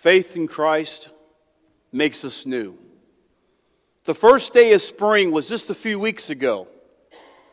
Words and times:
Faith 0.00 0.34
in 0.34 0.46
Christ 0.46 1.10
makes 1.92 2.24
us 2.24 2.46
new. 2.46 2.78
The 4.04 4.14
first 4.14 4.54
day 4.54 4.72
of 4.72 4.80
spring 4.80 5.30
was 5.30 5.46
just 5.46 5.68
a 5.68 5.74
few 5.74 6.00
weeks 6.00 6.30
ago. 6.30 6.68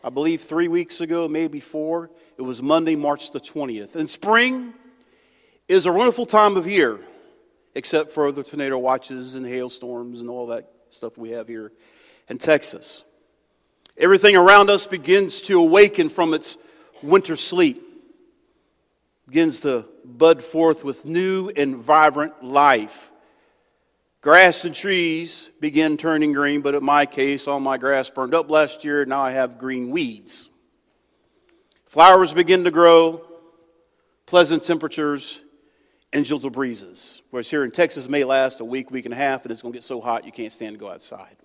I 0.02 0.10
believe 0.10 0.44
three 0.44 0.70
weeks 0.70 1.02
ago, 1.02 1.28
maybe 1.28 1.60
four. 1.60 2.10
It 2.38 2.44
was 2.44 2.64
Monday, 2.64 2.96
March 2.96 3.34
the 3.34 3.41
20th. 3.41 3.98
And 3.98 4.10
spring 4.10 4.74
is 5.68 5.88
a 5.88 5.91
wonderful 5.91 6.26
time 6.26 6.55
of 6.55 6.66
year, 6.68 7.02
except 7.76 8.13
for 8.13 8.32
the 8.32 8.44
tornado 8.44 8.77
watches 8.77 9.36
and 9.36 9.46
hailstorms 9.46 10.21
and 10.21 10.30
all 10.30 10.48
that 10.48 10.71
stuff 10.90 11.18
we 11.18 11.32
have 11.32 11.49
here 11.49 11.74
in 12.30 12.38
Texas. 12.38 13.04
Everything 13.98 14.38
around 14.38 14.70
us 14.70 14.88
begins 14.88 15.41
to 15.41 15.60
awaken 15.60 16.08
from 16.08 16.34
its 16.34 16.58
winter 17.04 17.36
sleep, 17.36 17.84
begins 19.28 19.60
to 19.60 19.86
bud 20.06 20.42
forth 20.42 20.84
with 20.84 21.04
new 21.06 21.50
and 21.50 21.76
vibrant 21.76 22.44
life. 22.44 23.12
Grass 24.22 24.64
and 24.66 24.74
trees 24.74 25.50
begin 25.60 25.98
turning 25.98 26.32
green, 26.34 26.62
but 26.62 26.74
in 26.74 26.84
my 26.84 27.06
case, 27.06 27.48
all 27.48 27.60
my 27.60 27.78
grass 27.78 28.10
burned 28.10 28.34
up 28.34 28.50
last 28.50 28.84
year. 28.84 29.05
Now 29.05 29.22
I 29.22 29.32
have 29.32 29.58
green 29.58 29.92
weeds. 29.92 30.50
Flowers 31.88 32.34
begin 32.34 32.64
to 32.64 32.72
grow, 32.72 33.26
pleasant 34.26 34.64
temperatures, 34.64 35.42
and 36.14 36.26
gentle 36.26 36.50
breezes. 36.50 37.22
Whereas 37.30 37.50
here 37.50 37.66
in 37.66 37.72
Texas, 37.72 38.08
may 38.08 38.24
last 38.24 38.62
a 38.62 38.66
week, 38.66 38.92
week 38.92 39.05
and 39.05 39.14
a 39.14 39.18
half, 39.18 39.44
and 39.44 39.52
it's 39.52 39.62
going 39.62 39.74
to 39.74 39.78
get 39.78 39.84
so 39.84 40.00
hot 40.00 40.26
you 40.26 40.32
can't 40.32 40.54
stand 40.54 40.74
to 40.74 40.80
go 40.80 40.90
outside. 40.90 41.36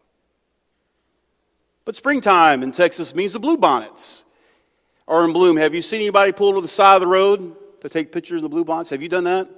But 1.85 1.97
springtime 1.97 2.63
in 2.63 2.71
Texas 2.71 3.13
means 3.13 3.33
the 3.33 3.41
bluebonnets 3.41 4.23
are 5.09 5.25
in 5.25 5.33
bloom. 5.33 5.57
Have 5.57 5.75
you 5.75 5.83
seen 5.83 6.01
anybody 6.01 6.31
pull 6.31 6.55
to 6.55 6.61
the 6.61 6.69
side 6.69 6.95
of 6.95 7.01
the 7.01 7.09
road 7.09 7.57
to 7.83 7.89
take 7.89 8.13
pictures 8.13 8.43
of 8.43 8.51
the 8.51 8.57
bluebonnets? 8.57 8.91
Have 8.91 9.03
you 9.03 9.09
done 9.09 9.25
that? 9.25 9.49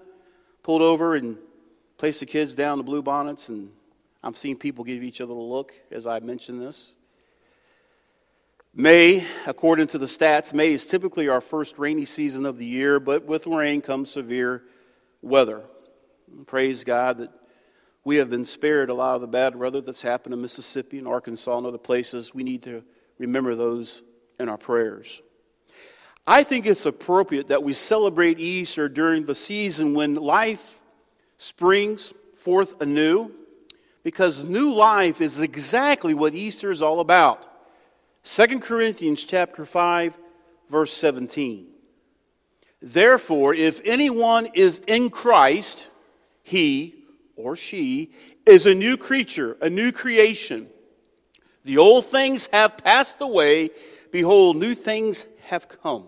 Pulled 0.63 0.83
over 0.83 1.15
and 1.15 1.37
placed 1.99 2.21
the 2.21 2.27
kids 2.27 2.55
down 2.55 2.79
the 2.79 2.85
bluebonnets, 2.85 3.51
and 3.51 3.71
I'm 4.23 4.35
seeing 4.35 4.57
people 4.57 4.83
give 4.83 5.03
each 5.03 5.21
other 5.21 5.33
a 5.33 5.37
look 5.37 5.73
as 5.91 6.07
I 6.07 6.21
mention 6.21 6.59
this. 6.59 6.95
May, 8.75 9.25
according 9.47 9.89
to 9.89 9.99
the 9.99 10.07
stats, 10.07 10.53
May 10.55 10.73
is 10.73 10.87
typically 10.87 11.29
our 11.29 11.43
first 11.43 11.79
rainy 11.79 12.07
season 12.07 12.47
of 12.47 12.59
the 12.59 12.65
year, 12.65 12.99
but 12.99 13.25
with 13.25 13.47
rain 13.47 13.81
comes 13.81 14.11
severe 14.11 14.65
weather. 15.23 15.63
Praise 16.47 16.83
God 16.83 17.19
that 17.19 17.31
we 18.05 18.17
have 18.17 18.31
been 18.31 18.47
spared 18.47 18.89
a 18.91 18.95
lot 18.95 19.15
of 19.15 19.21
the 19.21 19.27
bad 19.27 19.55
weather 19.55 19.81
that's 19.81 20.03
happened 20.03 20.33
in 20.33 20.41
Mississippi 20.41 20.99
and 20.99 21.07
Arkansas 21.07 21.57
and 21.57 21.67
other 21.67 21.79
places. 21.79 22.35
We 22.35 22.43
need 22.43 22.63
to 22.63 22.83
remember 23.19 23.55
those 23.55 24.03
in 24.41 24.49
our 24.49 24.59
prayers. 24.59 25.23
I 26.27 26.43
think 26.43 26.67
it's 26.67 26.87
appropriate 26.87 27.49
that 27.49 27.63
we 27.63 27.75
celebrate 27.75 28.41
Easter 28.41 28.89
during 28.89 29.27
the 29.27 29.35
season 29.35 29.93
when 29.93 30.15
life 30.15 30.81
springs 31.37 32.15
forth 32.35 32.81
anew, 32.81 33.31
because 34.03 34.45
new 34.45 34.73
life 34.73 35.21
is 35.21 35.41
exactly 35.41 36.15
what 36.15 36.35
Easter 36.35 36.71
is 36.71 36.81
all 36.81 37.01
about. 37.01 37.47
2 38.25 38.61
Corinthians 38.61 39.25
chapter 39.25 39.67
5 39.67 40.19
verse 40.71 40.93
17. 40.95 41.67
Therefore, 42.81 43.55
if 43.55 43.81
anyone 43.85 44.49
is 44.55 44.81
in 44.87 45.11
Christ, 45.11 45.91
he 46.43 46.95
or 47.37 47.55
she 47.57 48.13
is 48.47 48.67
a 48.67 48.75
new 48.75 48.97
creature, 48.97 49.57
a 49.61 49.69
new 49.69 49.93
creation. 49.93 50.69
The 51.65 51.79
old 51.79 52.07
things 52.07 52.49
have 52.53 52.79
passed 52.79 53.21
away. 53.21 53.71
Behold, 54.11 54.57
new 54.57 54.75
things 54.75 55.27
have 55.47 55.69
come. 55.69 56.07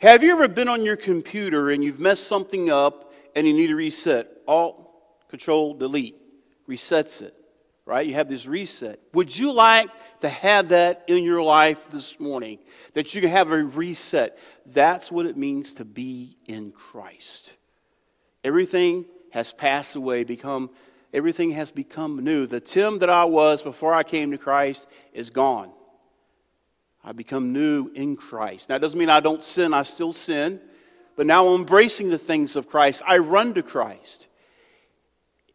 Have 0.00 0.22
you 0.22 0.32
ever 0.32 0.48
been 0.48 0.68
on 0.68 0.82
your 0.82 0.96
computer 0.96 1.68
and 1.68 1.84
you've 1.84 2.00
messed 2.00 2.26
something 2.26 2.70
up 2.70 3.12
and 3.36 3.46
you 3.46 3.52
need 3.52 3.66
to 3.66 3.74
reset? 3.74 4.28
Alt, 4.48 4.90
Control, 5.28 5.74
Delete 5.74 6.16
resets 6.66 7.20
it, 7.20 7.34
right? 7.84 8.06
You 8.06 8.14
have 8.14 8.26
this 8.26 8.46
reset. 8.46 8.98
Would 9.12 9.36
you 9.36 9.52
like 9.52 9.90
to 10.20 10.28
have 10.30 10.70
that 10.70 11.04
in 11.06 11.22
your 11.22 11.42
life 11.42 11.90
this 11.90 12.18
morning? 12.18 12.60
That 12.94 13.14
you 13.14 13.20
can 13.20 13.30
have 13.30 13.50
a 13.50 13.62
reset. 13.62 14.38
That's 14.64 15.12
what 15.12 15.26
it 15.26 15.36
means 15.36 15.74
to 15.74 15.84
be 15.84 16.38
in 16.46 16.72
Christ. 16.72 17.56
Everything 18.42 19.04
has 19.32 19.52
passed 19.52 19.96
away, 19.96 20.24
become 20.24 20.70
everything 21.12 21.50
has 21.50 21.70
become 21.70 22.24
new. 22.24 22.46
The 22.46 22.60
Tim 22.60 23.00
that 23.00 23.10
I 23.10 23.26
was 23.26 23.62
before 23.62 23.92
I 23.92 24.02
came 24.02 24.30
to 24.30 24.38
Christ 24.38 24.86
is 25.12 25.28
gone. 25.28 25.72
I 27.02 27.12
become 27.12 27.52
new 27.52 27.90
in 27.94 28.16
Christ. 28.16 28.68
Now, 28.68 28.76
it 28.76 28.80
doesn't 28.80 28.98
mean 28.98 29.08
I 29.08 29.20
don't 29.20 29.42
sin, 29.42 29.72
I 29.72 29.82
still 29.82 30.12
sin, 30.12 30.60
but 31.16 31.26
now 31.26 31.48
I'm 31.48 31.60
embracing 31.60 32.10
the 32.10 32.18
things 32.18 32.56
of 32.56 32.68
Christ. 32.68 33.02
I 33.06 33.18
run 33.18 33.54
to 33.54 33.62
Christ. 33.62 34.28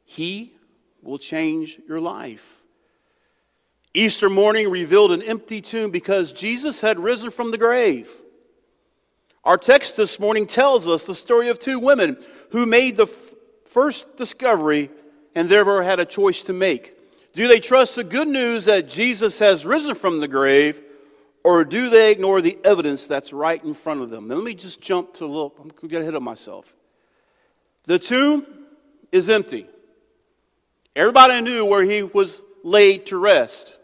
He 0.03 0.53
will 1.01 1.19
change 1.19 1.79
your 1.87 1.99
life. 1.99 2.61
Easter 3.93 4.29
morning 4.29 4.69
revealed 4.69 5.11
an 5.11 5.21
empty 5.21 5.61
tomb 5.61 5.91
because 5.91 6.33
Jesus 6.33 6.81
had 6.81 6.99
risen 6.99 7.31
from 7.31 7.51
the 7.51 7.57
grave. 7.57 8.09
Our 9.43 9.57
text 9.57 9.95
this 9.95 10.19
morning 10.19 10.47
tells 10.47 10.87
us 10.87 11.05
the 11.05 11.15
story 11.15 11.49
of 11.49 11.59
two 11.59 11.79
women 11.79 12.17
who 12.49 12.65
made 12.65 12.97
the 12.97 13.05
first 13.05 14.17
discovery 14.17 14.89
and 15.35 15.47
therefore 15.47 15.83
had 15.83 15.99
a 15.99 16.05
choice 16.05 16.41
to 16.43 16.53
make. 16.53 16.93
Do 17.33 17.47
they 17.47 17.59
trust 17.59 17.95
the 17.95 18.03
good 18.03 18.27
news 18.27 18.65
that 18.65 18.89
Jesus 18.89 19.39
has 19.39 19.65
risen 19.65 19.93
from 19.93 20.19
the 20.19 20.27
grave, 20.27 20.81
or 21.45 21.63
do 21.63 21.91
they 21.91 22.11
ignore 22.11 22.41
the 22.41 22.57
evidence 22.63 23.05
that's 23.05 23.31
right 23.31 23.63
in 23.63 23.75
front 23.75 24.01
of 24.01 24.09
them? 24.09 24.27
Now, 24.27 24.33
let 24.33 24.43
me 24.43 24.55
just 24.55 24.81
jump 24.81 25.13
to 25.13 25.25
a 25.25 25.27
little, 25.27 25.53
I'm 25.59 25.67
going 25.67 25.81
to 25.81 25.87
get 25.87 26.01
ahead 26.01 26.15
of 26.15 26.23
myself. 26.23 26.73
The 27.83 27.99
tomb 27.99 28.47
is 29.11 29.29
empty. 29.29 29.67
Everybody 30.95 31.41
knew 31.41 31.63
where 31.63 31.83
he 31.83 32.01
was 32.01 32.41
laid 32.63 33.05
to 33.07 33.17
rest. 33.17 33.77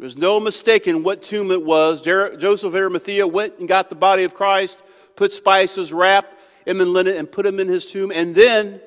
There's 0.00 0.16
no 0.16 0.40
mistaking 0.40 1.04
what 1.04 1.22
tomb 1.22 1.52
it 1.52 1.64
was. 1.64 2.00
Joseph 2.00 2.64
of 2.64 2.74
Arimathea 2.74 3.24
went 3.24 3.60
and 3.60 3.68
got 3.68 3.88
the 3.88 3.94
body 3.94 4.24
of 4.24 4.34
Christ, 4.34 4.82
put 5.14 5.32
spices, 5.32 5.92
wrapped 5.92 6.36
him 6.66 6.80
in 6.80 6.92
linen 6.92 7.18
and 7.18 7.30
put 7.30 7.46
him 7.46 7.60
in 7.60 7.68
his 7.68 7.86
tomb. 7.86 8.10
And 8.12 8.34
then 8.34 8.80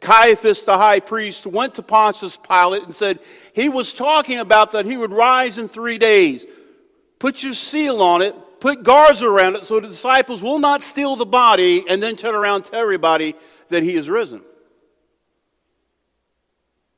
Caiaphas, 0.00 0.62
the 0.62 0.78
high 0.78 1.00
priest, 1.00 1.44
went 1.44 1.74
to 1.74 1.82
Pontius 1.82 2.36
Pilate 2.36 2.84
and 2.84 2.94
said, 2.94 3.18
He 3.52 3.68
was 3.68 3.92
talking 3.92 4.38
about 4.38 4.70
that 4.70 4.86
he 4.86 4.96
would 4.96 5.12
rise 5.12 5.58
in 5.58 5.68
three 5.68 5.98
days. 5.98 6.46
Put 7.18 7.42
your 7.42 7.54
seal 7.54 8.00
on 8.00 8.22
it, 8.22 8.34
put 8.60 8.82
guards 8.82 9.22
around 9.22 9.56
it 9.56 9.64
so 9.64 9.80
the 9.80 9.88
disciples 9.88 10.42
will 10.42 10.58
not 10.58 10.82
steal 10.82 11.16
the 11.16 11.26
body 11.26 11.84
and 11.88 12.02
then 12.02 12.16
turn 12.16 12.34
around 12.34 12.56
and 12.56 12.64
tell 12.66 12.80
everybody 12.80 13.34
that 13.68 13.82
he 13.82 13.94
is 13.94 14.08
risen. 14.08 14.42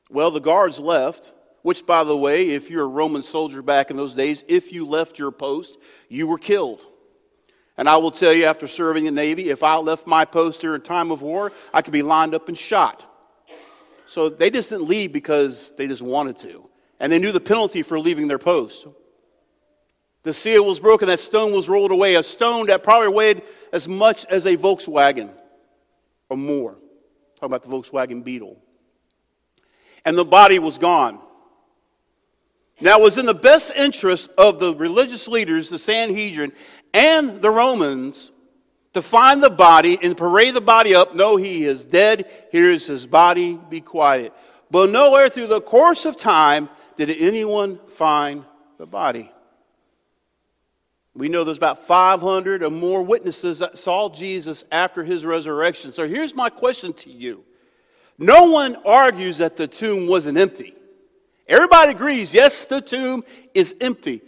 Well, 0.09 0.31
the 0.31 0.39
guards 0.39 0.79
left, 0.79 1.33
which, 1.61 1.85
by 1.85 2.03
the 2.03 2.17
way, 2.17 2.49
if 2.49 2.69
you're 2.69 2.83
a 2.83 2.87
Roman 2.87 3.23
soldier 3.23 3.61
back 3.61 3.89
in 3.89 3.97
those 3.97 4.13
days, 4.13 4.43
if 4.47 4.73
you 4.73 4.85
left 4.85 5.17
your 5.17 5.31
post, 5.31 5.77
you 6.09 6.27
were 6.27 6.37
killed. 6.37 6.85
And 7.77 7.87
I 7.87 7.97
will 7.97 8.11
tell 8.11 8.33
you, 8.33 8.45
after 8.45 8.67
serving 8.67 9.05
in 9.05 9.15
the 9.15 9.21
Navy, 9.21 9.49
if 9.49 9.63
I 9.63 9.77
left 9.77 10.05
my 10.05 10.25
post 10.25 10.61
during 10.61 10.81
a 10.81 10.83
time 10.83 11.11
of 11.11 11.21
war, 11.21 11.51
I 11.73 11.81
could 11.81 11.93
be 11.93 12.01
lined 12.01 12.35
up 12.35 12.47
and 12.47 12.57
shot. 12.57 13.07
So 14.05 14.27
they 14.27 14.51
just 14.51 14.69
didn't 14.69 14.87
leave 14.87 15.13
because 15.13 15.71
they 15.77 15.87
just 15.87 16.01
wanted 16.01 16.35
to. 16.37 16.67
And 16.99 17.11
they 17.11 17.17
knew 17.17 17.31
the 17.31 17.39
penalty 17.39 17.81
for 17.81 17.97
leaving 17.97 18.27
their 18.27 18.37
post. 18.37 18.85
The 20.23 20.33
seal 20.33 20.63
was 20.63 20.79
broken, 20.79 21.07
that 21.07 21.19
stone 21.19 21.51
was 21.51 21.67
rolled 21.67 21.91
away, 21.91 22.15
a 22.15 22.23
stone 22.23 22.67
that 22.67 22.83
probably 22.83 23.09
weighed 23.09 23.41
as 23.73 23.87
much 23.87 24.25
as 24.27 24.45
a 24.45 24.55
Volkswagen 24.55 25.31
or 26.29 26.37
more. 26.37 26.77
Talking 27.35 27.47
about 27.47 27.63
the 27.63 27.69
Volkswagen 27.69 28.23
Beetle. 28.23 28.61
And 30.05 30.17
the 30.17 30.25
body 30.25 30.59
was 30.59 30.77
gone. 30.77 31.19
Now, 32.79 32.99
it 32.99 33.03
was 33.03 33.17
in 33.17 33.25
the 33.25 33.33
best 33.33 33.73
interest 33.75 34.29
of 34.37 34.59
the 34.59 34.75
religious 34.75 35.27
leaders, 35.27 35.69
the 35.69 35.77
Sanhedrin, 35.77 36.51
and 36.93 37.41
the 37.41 37.51
Romans 37.51 38.31
to 38.93 39.01
find 39.01 39.41
the 39.41 39.49
body 39.49 39.99
and 40.01 40.17
parade 40.17 40.53
the 40.53 40.61
body 40.61 40.95
up. 40.95 41.15
No, 41.15 41.35
he 41.35 41.65
is 41.65 41.85
dead. 41.85 42.29
Here 42.51 42.71
is 42.71 42.87
his 42.87 43.07
body. 43.07 43.59
Be 43.69 43.81
quiet. 43.81 44.33
But 44.69 44.89
nowhere 44.89 45.29
through 45.29 45.47
the 45.47 45.61
course 45.61 46.05
of 46.05 46.17
time 46.17 46.69
did 46.97 47.09
anyone 47.09 47.79
find 47.87 48.45
the 48.77 48.85
body. 48.85 49.31
We 51.13 51.27
know 51.27 51.43
there's 51.43 51.57
about 51.57 51.85
500 51.85 52.63
or 52.63 52.69
more 52.69 53.03
witnesses 53.03 53.59
that 53.59 53.77
saw 53.77 54.09
Jesus 54.09 54.63
after 54.71 55.03
his 55.03 55.25
resurrection. 55.25 55.91
So 55.91 56.07
here's 56.07 56.33
my 56.33 56.49
question 56.49 56.93
to 56.93 57.09
you. 57.09 57.43
No 58.17 58.45
one 58.45 58.77
argues 58.85 59.39
that 59.39 59.57
the 59.57 59.67
tomb 59.67 60.07
wasn't 60.07 60.37
empty. 60.37 60.73
Everybody 61.47 61.91
agrees, 61.91 62.33
yes, 62.33 62.63
the 62.65 62.79
tomb 62.79 63.23
is 63.53 63.75
empty. 63.81 64.21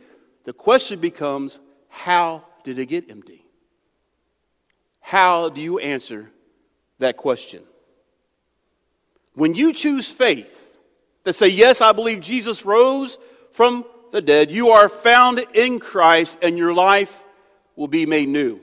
The 0.43 0.53
question 0.53 0.99
becomes, 0.99 1.59
how 1.87 2.43
did 2.63 2.79
it 2.79 2.87
get 2.87 3.09
empty? 3.09 3.45
How 4.99 5.49
do 5.49 5.61
you 5.61 5.79
answer 5.79 6.31
that 6.99 7.15
question? 7.15 7.63
When 9.35 9.53
you 9.53 9.73
choose 9.73 10.09
faith, 10.09 10.63
that 11.23 11.33
say, 11.33 11.47
Yes, 11.47 11.81
I 11.81 11.91
believe 11.91 12.21
Jesus 12.21 12.65
rose 12.65 13.17
from 13.51 13.85
the 14.13 14.21
dead, 14.21 14.51
you 14.51 14.69
are 14.69 14.87
found 14.87 15.43
in 15.55 15.79
Christ 15.79 16.37
and 16.43 16.55
your 16.55 16.71
life 16.71 17.23
will 17.75 17.87
be 17.87 18.05
made 18.05 18.29
new. 18.29 18.61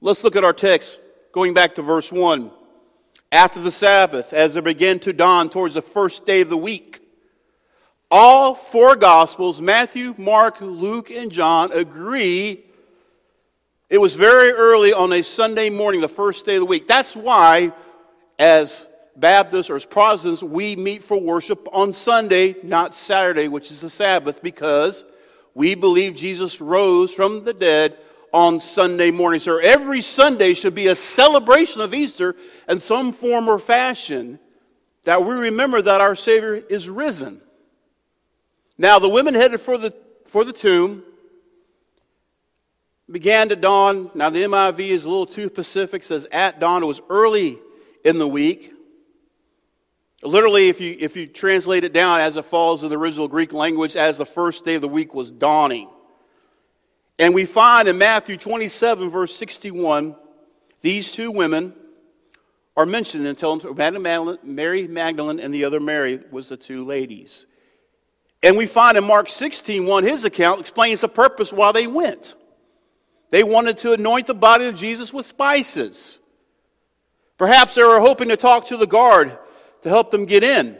Let's 0.00 0.24
look 0.24 0.34
at 0.34 0.42
our 0.42 0.52
text, 0.52 1.00
going 1.32 1.54
back 1.54 1.76
to 1.76 1.82
verse 1.82 2.10
1. 2.10 2.50
after 3.30 3.60
the 3.60 3.72
Sabbath, 3.72 4.32
as 4.32 4.56
it 4.56 4.64
began 4.64 4.98
to 5.00 5.12
dawn 5.12 5.48
towards 5.48 5.74
the 5.74 5.82
first 5.82 6.26
day 6.26 6.40
of 6.40 6.48
the 6.48 6.56
week. 6.56 7.00
All 8.10 8.54
four 8.54 8.96
Gospels, 8.96 9.60
Matthew, 9.60 10.14
Mark, 10.18 10.60
Luke, 10.60 11.10
and 11.10 11.32
John, 11.32 11.72
agree 11.72 12.64
it 13.90 13.98
was 13.98 14.16
very 14.16 14.50
early 14.50 14.92
on 14.92 15.12
a 15.12 15.22
Sunday 15.22 15.70
morning, 15.70 16.00
the 16.00 16.08
first 16.08 16.46
day 16.46 16.56
of 16.56 16.60
the 16.60 16.66
week. 16.66 16.88
That's 16.88 17.14
why, 17.14 17.72
as 18.38 18.86
Baptists 19.16 19.70
or 19.70 19.76
as 19.76 19.84
Protestants, 19.84 20.42
we 20.42 20.76
meet 20.76 21.02
for 21.02 21.20
worship 21.20 21.68
on 21.72 21.92
Sunday, 21.92 22.56
not 22.62 22.94
Saturday, 22.94 23.48
which 23.48 23.70
is 23.70 23.80
the 23.80 23.90
Sabbath, 23.90 24.42
because 24.42 25.04
we 25.54 25.74
believe 25.74 26.16
Jesus 26.16 26.60
rose 26.60 27.14
from 27.14 27.42
the 27.42 27.54
dead 27.54 27.96
on 28.32 28.58
Sunday 28.58 29.12
morning. 29.12 29.38
So 29.38 29.58
every 29.58 30.00
Sunday 30.00 30.54
should 30.54 30.74
be 30.74 30.88
a 30.88 30.94
celebration 30.96 31.80
of 31.80 31.94
Easter 31.94 32.34
in 32.68 32.80
some 32.80 33.12
form 33.12 33.48
or 33.48 33.60
fashion 33.60 34.40
that 35.04 35.24
we 35.24 35.34
remember 35.34 35.80
that 35.80 36.00
our 36.00 36.16
Savior 36.16 36.54
is 36.54 36.88
risen. 36.88 37.40
Now, 38.76 38.98
the 38.98 39.08
women 39.08 39.34
headed 39.34 39.60
for 39.60 39.78
the, 39.78 39.94
for 40.26 40.44
the 40.44 40.52
tomb 40.52 41.04
began 43.08 43.50
to 43.50 43.56
dawn. 43.56 44.10
Now, 44.14 44.30
the 44.30 44.42
NIV 44.42 44.80
is 44.80 45.04
a 45.04 45.08
little 45.08 45.26
too 45.26 45.46
specific, 45.46 46.02
says 46.02 46.26
at 46.32 46.58
dawn. 46.58 46.82
It 46.82 46.86
was 46.86 47.00
early 47.08 47.58
in 48.04 48.18
the 48.18 48.26
week. 48.26 48.73
Literally, 50.24 50.70
if 50.70 50.80
you, 50.80 50.96
if 50.98 51.16
you 51.16 51.26
translate 51.26 51.84
it 51.84 51.92
down 51.92 52.20
as 52.20 52.38
it 52.38 52.46
falls 52.46 52.82
in 52.82 52.88
the 52.88 52.96
original 52.96 53.28
Greek 53.28 53.52
language, 53.52 53.94
as 53.94 54.16
the 54.16 54.24
first 54.24 54.64
day 54.64 54.74
of 54.74 54.80
the 54.80 54.88
week 54.88 55.12
was 55.14 55.30
dawning. 55.30 55.90
And 57.18 57.34
we 57.34 57.44
find 57.44 57.86
in 57.88 57.98
Matthew 57.98 58.38
27, 58.38 59.10
verse 59.10 59.36
61, 59.36 60.16
these 60.80 61.12
two 61.12 61.30
women 61.30 61.74
are 62.74 62.86
mentioned 62.86 63.26
until 63.26 63.60
Mary 64.42 64.88
Magdalene 64.88 65.40
and 65.40 65.52
the 65.52 65.64
other 65.64 65.78
Mary 65.78 66.20
was 66.30 66.48
the 66.48 66.56
two 66.56 66.84
ladies. 66.84 67.46
And 68.42 68.56
we 68.56 68.66
find 68.66 68.96
in 68.96 69.04
Mark 69.04 69.28
16, 69.28 69.84
1, 69.84 70.04
his 70.04 70.24
account 70.24 70.60
explains 70.60 71.02
the 71.02 71.08
purpose 71.08 71.52
why 71.52 71.72
they 71.72 71.86
went. 71.86 72.34
They 73.30 73.42
wanted 73.42 73.76
to 73.78 73.92
anoint 73.92 74.26
the 74.26 74.34
body 74.34 74.66
of 74.66 74.74
Jesus 74.74 75.12
with 75.12 75.26
spices. 75.26 76.18
Perhaps 77.36 77.74
they 77.74 77.82
were 77.82 78.00
hoping 78.00 78.30
to 78.30 78.36
talk 78.36 78.66
to 78.68 78.78
the 78.78 78.86
guard 78.86 79.38
to 79.84 79.90
help 79.90 80.10
them 80.10 80.24
get 80.24 80.42
in. 80.42 80.78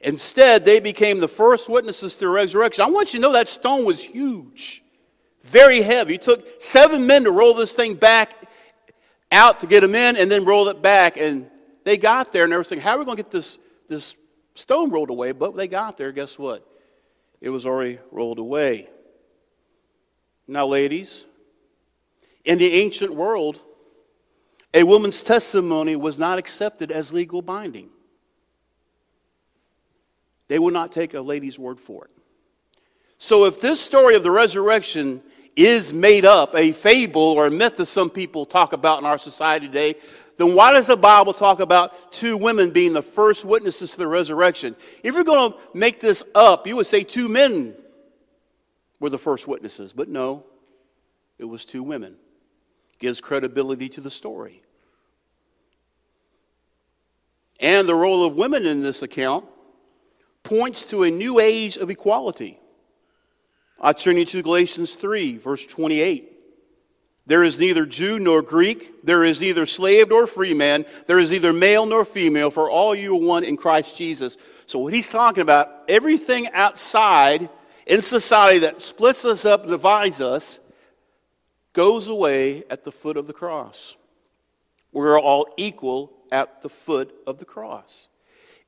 Instead, 0.00 0.64
they 0.64 0.78
became 0.78 1.18
the 1.18 1.26
first 1.26 1.68
witnesses 1.68 2.14
to 2.14 2.20
the 2.20 2.28
resurrection. 2.28 2.84
I 2.84 2.88
want 2.88 3.12
you 3.12 3.18
to 3.18 3.22
know 3.22 3.32
that 3.32 3.48
stone 3.48 3.84
was 3.84 4.00
huge, 4.02 4.84
very 5.42 5.82
heavy. 5.82 6.14
It 6.14 6.22
took 6.22 6.62
seven 6.62 7.04
men 7.04 7.24
to 7.24 7.32
roll 7.32 7.52
this 7.52 7.72
thing 7.72 7.94
back 7.94 8.48
out 9.32 9.58
to 9.60 9.66
get 9.66 9.80
them 9.80 9.96
in 9.96 10.16
and 10.16 10.30
then 10.30 10.44
roll 10.44 10.68
it 10.68 10.80
back. 10.80 11.16
And 11.16 11.50
they 11.82 11.98
got 11.98 12.32
there 12.32 12.44
and 12.44 12.52
they 12.52 12.56
were 12.56 12.62
saying, 12.62 12.80
How 12.80 12.94
are 12.94 13.00
we 13.00 13.04
going 13.04 13.16
to 13.16 13.24
get 13.24 13.32
this, 13.32 13.58
this 13.88 14.14
stone 14.54 14.90
rolled 14.90 15.10
away? 15.10 15.32
But 15.32 15.56
they 15.56 15.66
got 15.66 15.96
there. 15.96 16.12
Guess 16.12 16.38
what? 16.38 16.64
It 17.40 17.50
was 17.50 17.66
already 17.66 17.98
rolled 18.12 18.38
away. 18.38 18.88
Now, 20.46 20.68
ladies, 20.68 21.26
in 22.44 22.58
the 22.58 22.72
ancient 22.72 23.12
world, 23.12 23.60
a 24.72 24.82
woman's 24.82 25.22
testimony 25.22 25.96
was 25.96 26.18
not 26.18 26.38
accepted 26.38 26.92
as 26.92 27.12
legal 27.12 27.42
binding. 27.42 27.90
They 30.48 30.58
would 30.58 30.74
not 30.74 30.92
take 30.92 31.14
a 31.14 31.20
lady's 31.20 31.58
word 31.58 31.80
for 31.80 32.04
it. 32.04 32.10
So, 33.18 33.44
if 33.44 33.60
this 33.60 33.80
story 33.80 34.16
of 34.16 34.22
the 34.22 34.30
resurrection 34.30 35.22
is 35.56 35.92
made 35.92 36.24
up, 36.24 36.54
a 36.54 36.72
fable 36.72 37.20
or 37.20 37.46
a 37.46 37.50
myth 37.50 37.76
that 37.76 37.86
some 37.86 38.10
people 38.10 38.46
talk 38.46 38.72
about 38.72 39.00
in 39.00 39.04
our 39.04 39.18
society 39.18 39.66
today, 39.66 39.96
then 40.38 40.54
why 40.54 40.72
does 40.72 40.86
the 40.86 40.96
Bible 40.96 41.34
talk 41.34 41.60
about 41.60 42.12
two 42.12 42.36
women 42.36 42.70
being 42.70 42.94
the 42.94 43.02
first 43.02 43.44
witnesses 43.44 43.90
to 43.92 43.98
the 43.98 44.06
resurrection? 44.06 44.74
If 45.02 45.14
you're 45.14 45.24
going 45.24 45.52
to 45.52 45.58
make 45.74 46.00
this 46.00 46.24
up, 46.34 46.66
you 46.66 46.76
would 46.76 46.86
say 46.86 47.04
two 47.04 47.28
men 47.28 47.74
were 49.00 49.10
the 49.10 49.18
first 49.18 49.46
witnesses, 49.46 49.92
but 49.92 50.08
no, 50.08 50.44
it 51.38 51.44
was 51.44 51.64
two 51.64 51.82
women 51.82 52.16
gives 53.00 53.20
credibility 53.20 53.88
to 53.88 54.00
the 54.00 54.10
story. 54.10 54.62
And 57.58 57.88
the 57.88 57.94
role 57.94 58.24
of 58.24 58.36
women 58.36 58.64
in 58.64 58.82
this 58.82 59.02
account 59.02 59.44
points 60.42 60.86
to 60.90 61.02
a 61.02 61.10
new 61.10 61.40
age 61.40 61.76
of 61.76 61.90
equality. 61.90 62.58
I 63.80 63.92
turn 63.92 64.16
you 64.16 64.24
to 64.26 64.42
Galatians 64.42 64.94
3, 64.94 65.38
verse 65.38 65.66
28. 65.66 66.30
There 67.26 67.44
is 67.44 67.58
neither 67.58 67.86
Jew 67.86 68.18
nor 68.18 68.42
Greek, 68.42 69.04
there 69.04 69.24
is 69.24 69.40
neither 69.40 69.66
slave 69.66 70.08
nor 70.08 70.26
free 70.26 70.54
man, 70.54 70.84
there 71.06 71.18
is 71.18 71.30
neither 71.30 71.52
male 71.52 71.86
nor 71.86 72.04
female, 72.04 72.50
for 72.50 72.70
all 72.70 72.94
you 72.94 73.14
are 73.14 73.20
one 73.20 73.44
in 73.44 73.56
Christ 73.56 73.96
Jesus. 73.96 74.36
So, 74.66 74.78
what 74.78 74.92
he's 74.92 75.10
talking 75.10 75.42
about, 75.42 75.68
everything 75.88 76.48
outside 76.52 77.48
in 77.86 78.00
society 78.00 78.60
that 78.60 78.82
splits 78.82 79.24
us 79.24 79.44
up, 79.44 79.66
divides 79.66 80.20
us, 80.20 80.59
goes 81.72 82.08
away 82.08 82.64
at 82.70 82.84
the 82.84 82.92
foot 82.92 83.16
of 83.16 83.26
the 83.26 83.32
cross. 83.32 83.96
We're 84.92 85.20
all 85.20 85.46
equal 85.56 86.12
at 86.32 86.62
the 86.62 86.68
foot 86.68 87.14
of 87.26 87.38
the 87.38 87.44
cross. 87.44 88.08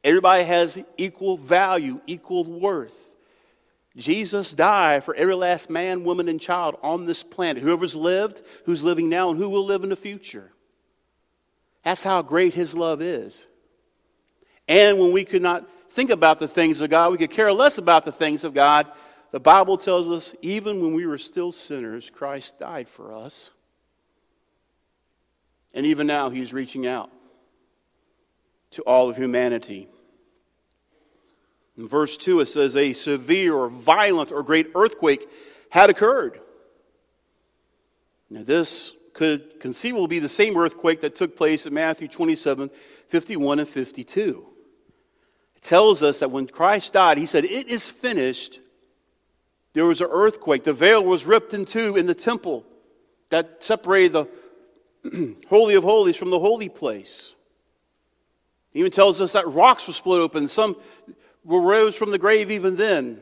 Everybody 0.05 0.45
has 0.45 0.83
equal 0.97 1.37
value, 1.37 2.01
equal 2.07 2.45
worth. 2.45 3.09
Jesus 3.97 4.53
died 4.53 5.05
for 5.05 5.15
every 5.15 5.35
last 5.35 5.69
man, 5.69 6.03
woman, 6.03 6.29
and 6.29 6.41
child 6.41 6.77
on 6.83 7.05
this 7.05 7.23
planet. 7.23 7.63
Whoever's 7.63 7.95
lived, 7.95 8.43
who's 8.65 8.83
living 8.83 9.09
now, 9.09 9.31
and 9.31 9.39
who 9.39 9.49
will 9.49 9.65
live 9.65 9.83
in 9.83 9.91
the 9.91 9.97
future. 9.97 10.51
That's 11.85 12.03
how 12.03 12.23
great 12.23 12.55
his 12.55 12.75
love 12.75 13.03
is. 13.03 13.47
And 14.67 14.99
when 14.99 15.13
we 15.13 15.25
could 15.25 15.43
not 15.43 15.69
think 15.91 16.11
about 16.11 16.39
the 16.39 16.49
things 16.49 16.81
of 16.81 16.89
God, 16.89 17.13
we 17.13 17.19
could 17.19 17.31
care 17.31 17.53
less 17.53 17.79
about 17.79 18.05
the 18.05 18.13
things 18.13 18.45
of 18.45 18.55
God, 18.55 18.87
the 19.33 19.41
Bible 19.41 19.79
tells 19.79 20.11
us 20.11 20.35
even 20.43 20.81
when 20.81 20.93
we 20.93 21.07
were 21.07 21.19
still 21.19 21.53
sinners, 21.53 22.11
Christ 22.11 22.59
died 22.59 22.89
for 22.89 23.15
us. 23.15 23.51
And 25.75 25.87
even 25.87 26.07
now, 26.07 26.29
he's 26.29 26.53
reaching 26.53 26.87
out 26.87 27.11
to 28.73 28.83
all 28.83 29.09
of 29.09 29.17
humanity. 29.17 29.89
In 31.79 31.89
verse 31.89 32.19
2, 32.19 32.41
it 32.41 32.47
says, 32.47 32.77
A 32.77 32.93
severe 32.93 33.55
or 33.55 33.71
violent 33.71 34.33
or 34.33 34.43
great 34.43 34.71
earthquake 34.75 35.27
had 35.71 35.89
occurred. 35.89 36.39
Now, 38.29 38.43
this 38.43 38.93
could 39.15 39.61
conceivably 39.61 40.09
be 40.09 40.19
the 40.19 40.29
same 40.29 40.57
earthquake 40.59 41.01
that 41.01 41.15
took 41.15 41.37
place 41.37 41.65
in 41.65 41.73
Matthew 41.75 42.09
27 42.09 42.71
51 43.09 43.59
and 43.59 43.69
52. 43.69 44.47
It 45.57 45.63
tells 45.63 46.03
us 46.03 46.21
that 46.21 46.31
when 46.31 46.47
Christ 46.47 46.95
died, 46.95 47.17
he 47.17 47.27
said, 47.27 47.47
It 47.47 47.69
is 47.69 47.89
finished. 47.89 48.61
There 49.75 49.87
was 49.87 50.01
an 50.01 50.09
earthquake. 50.11 50.65
The 50.65 50.73
veil 50.73 51.03
was 51.03 51.25
ripped 51.25 51.55
in 51.55 51.65
two 51.65 51.97
in 51.97 52.07
the 52.07 52.15
temple 52.15 52.65
that 53.31 53.65
separated 53.65 54.13
the 54.13 55.37
Holy 55.49 55.75
of 55.75 55.85
Holies 55.85 56.17
from 56.17 56.31
the 56.31 56.39
holy 56.39 56.69
place. 56.69 57.35
Even 58.75 58.91
tells 58.91 59.21
us 59.21 59.33
that 59.33 59.49
rocks 59.49 59.87
were 59.87 59.95
split 59.95 60.21
open. 60.21 60.49
Some 60.49 60.77
were 61.45 61.61
rose 61.61 61.97
from 61.97 62.11
the 62.11 62.19
grave 62.19 62.51
even 62.51 62.77
then. 62.77 63.21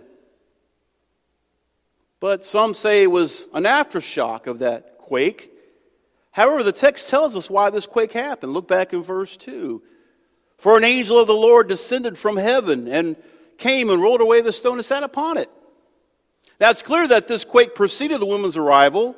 But 2.18 2.44
some 2.44 2.74
say 2.74 3.04
it 3.04 3.10
was 3.10 3.46
an 3.54 3.64
aftershock 3.64 4.46
of 4.46 4.58
that 4.58 4.98
quake. 4.98 5.50
However, 6.32 6.62
the 6.62 6.72
text 6.72 7.08
tells 7.08 7.36
us 7.36 7.50
why 7.50 7.70
this 7.70 7.86
quake 7.86 8.12
happened. 8.12 8.52
Look 8.52 8.68
back 8.68 8.92
in 8.92 9.02
verse 9.02 9.36
2. 9.36 9.82
For 10.58 10.76
an 10.76 10.84
angel 10.84 11.18
of 11.18 11.26
the 11.26 11.32
Lord 11.34 11.68
descended 11.68 12.18
from 12.18 12.36
heaven 12.36 12.86
and 12.86 13.16
came 13.56 13.90
and 13.90 14.02
rolled 14.02 14.20
away 14.20 14.40
the 14.42 14.52
stone 14.52 14.78
and 14.78 14.84
sat 14.84 15.02
upon 15.02 15.38
it. 15.38 15.50
Now 16.60 16.68
it's 16.68 16.82
clear 16.82 17.08
that 17.08 17.26
this 17.26 17.44
quake 17.44 17.74
preceded 17.74 18.20
the 18.20 18.26
woman's 18.26 18.58
arrival. 18.58 19.16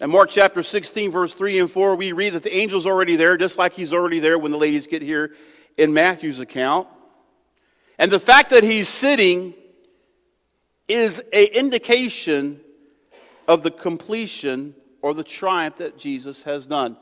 In 0.00 0.10
Mark 0.10 0.30
chapter 0.30 0.62
16, 0.62 1.10
verse 1.10 1.34
3 1.34 1.58
and 1.58 1.70
4, 1.70 1.96
we 1.96 2.12
read 2.12 2.34
that 2.34 2.44
the 2.44 2.54
angel's 2.54 2.86
already 2.86 3.16
there, 3.16 3.36
just 3.36 3.58
like 3.58 3.72
he's 3.72 3.92
already 3.92 4.20
there 4.20 4.38
when 4.38 4.52
the 4.52 4.58
ladies 4.58 4.86
get 4.86 5.02
here 5.02 5.32
in 5.76 5.92
Matthew's 5.92 6.38
account. 6.38 6.86
And 7.98 8.10
the 8.10 8.20
fact 8.20 8.50
that 8.50 8.62
he's 8.62 8.88
sitting 8.88 9.54
is 10.86 11.18
an 11.32 11.46
indication 11.52 12.60
of 13.48 13.64
the 13.64 13.70
completion 13.70 14.74
or 15.02 15.14
the 15.14 15.24
triumph 15.24 15.76
that 15.76 15.98
Jesus 15.98 16.44
has 16.44 16.68
done. 16.68 16.96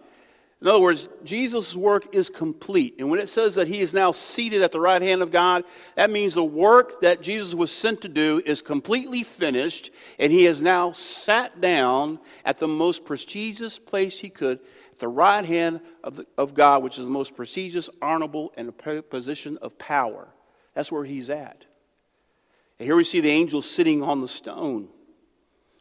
In 0.63 0.69
other 0.69 0.81
words, 0.81 1.09
Jesus' 1.25 1.75
work 1.75 2.15
is 2.15 2.29
complete. 2.29 2.97
And 2.99 3.09
when 3.09 3.19
it 3.19 3.31
says 3.31 3.55
that 3.55 3.67
he 3.67 3.81
is 3.81 3.95
now 3.95 4.13
seated 4.13 4.61
at 4.61 4.73
the 4.73 4.81
right 4.81 5.01
hand 5.01 5.23
of 5.23 5.31
God, 5.31 5.65
that 5.97 6.11
means 6.11 6.35
the 6.35 6.45
work 6.45 7.01
that 7.01 7.23
Jesus 7.23 7.55
was 7.55 7.73
sent 7.73 8.03
to 8.03 8.09
do 8.09 8.43
is 8.45 8.61
completely 8.61 9.23
finished, 9.23 9.91
and 10.19 10.31
he 10.31 10.45
has 10.45 10.61
now 10.61 10.93
sat 10.93 11.63
down 11.63 12.19
at 12.45 12.59
the 12.59 12.69
most 12.69 13.07
prestigious 13.07 13.79
place 13.79 14.19
he 14.19 14.29
could, 14.29 14.61
at 14.93 14.99
the 14.99 15.09
right 15.09 15.47
hand 15.47 15.81
of, 16.05 16.17
the, 16.17 16.27
of 16.37 16.53
God, 16.53 16.83
which 16.83 16.99
is 16.99 17.07
the 17.07 17.11
most 17.11 17.35
prestigious, 17.35 17.89
honorable, 18.03 18.53
and 18.59 18.69
a 18.69 19.03
position 19.03 19.57
of 19.63 19.79
power. 19.79 20.29
That's 20.75 20.93
where 20.93 21.05
he's 21.05 21.31
at. 21.31 21.65
And 22.79 22.87
here 22.87 22.97
we 22.97 23.05
see 23.05 23.21
the 23.21 23.31
angel 23.31 23.63
sitting 23.63 24.03
on 24.03 24.21
the 24.21 24.29
stone. 24.29 24.89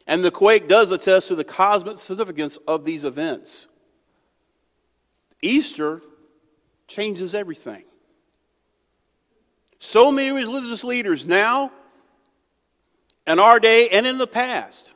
And 0.06 0.24
the 0.24 0.30
quake 0.30 0.68
does 0.68 0.90
attest 0.90 1.28
to 1.28 1.34
the 1.34 1.44
cosmic 1.44 1.98
significance 1.98 2.58
of 2.66 2.86
these 2.86 3.04
events. 3.04 3.68
Easter 5.42 6.02
changes 6.86 7.34
everything. 7.34 7.84
So 9.78 10.12
many 10.12 10.30
religious 10.30 10.84
leaders 10.84 11.24
now, 11.24 11.72
in 13.26 13.38
our 13.38 13.60
day 13.60 13.88
and 13.88 14.06
in 14.06 14.18
the 14.18 14.26
past, 14.26 14.92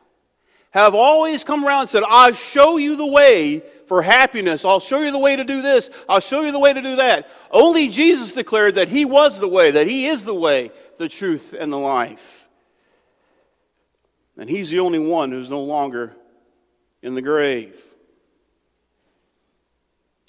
have 0.70 0.94
always 0.94 1.44
come 1.44 1.64
around 1.64 1.82
and 1.82 1.90
said, 1.90 2.02
I'll 2.06 2.32
show 2.32 2.76
you 2.76 2.96
the 2.96 3.06
way 3.06 3.62
for 3.86 4.02
happiness. 4.02 4.64
I'll 4.64 4.80
show 4.80 5.02
you 5.02 5.12
the 5.12 5.18
way 5.18 5.36
to 5.36 5.44
do 5.44 5.62
this. 5.62 5.88
I'll 6.08 6.20
show 6.20 6.42
you 6.42 6.52
the 6.52 6.58
way 6.58 6.72
to 6.72 6.82
do 6.82 6.96
that. 6.96 7.28
Only 7.50 7.88
Jesus 7.88 8.32
declared 8.32 8.74
that 8.74 8.88
He 8.88 9.04
was 9.04 9.38
the 9.38 9.48
way, 9.48 9.70
that 9.70 9.86
He 9.86 10.06
is 10.06 10.24
the 10.24 10.34
way, 10.34 10.72
the 10.98 11.08
truth, 11.08 11.54
and 11.58 11.72
the 11.72 11.78
life. 11.78 12.48
And 14.36 14.50
He's 14.50 14.68
the 14.68 14.80
only 14.80 14.98
one 14.98 15.30
who's 15.30 15.48
no 15.48 15.62
longer 15.62 16.16
in 17.02 17.14
the 17.14 17.22
grave. 17.22 17.80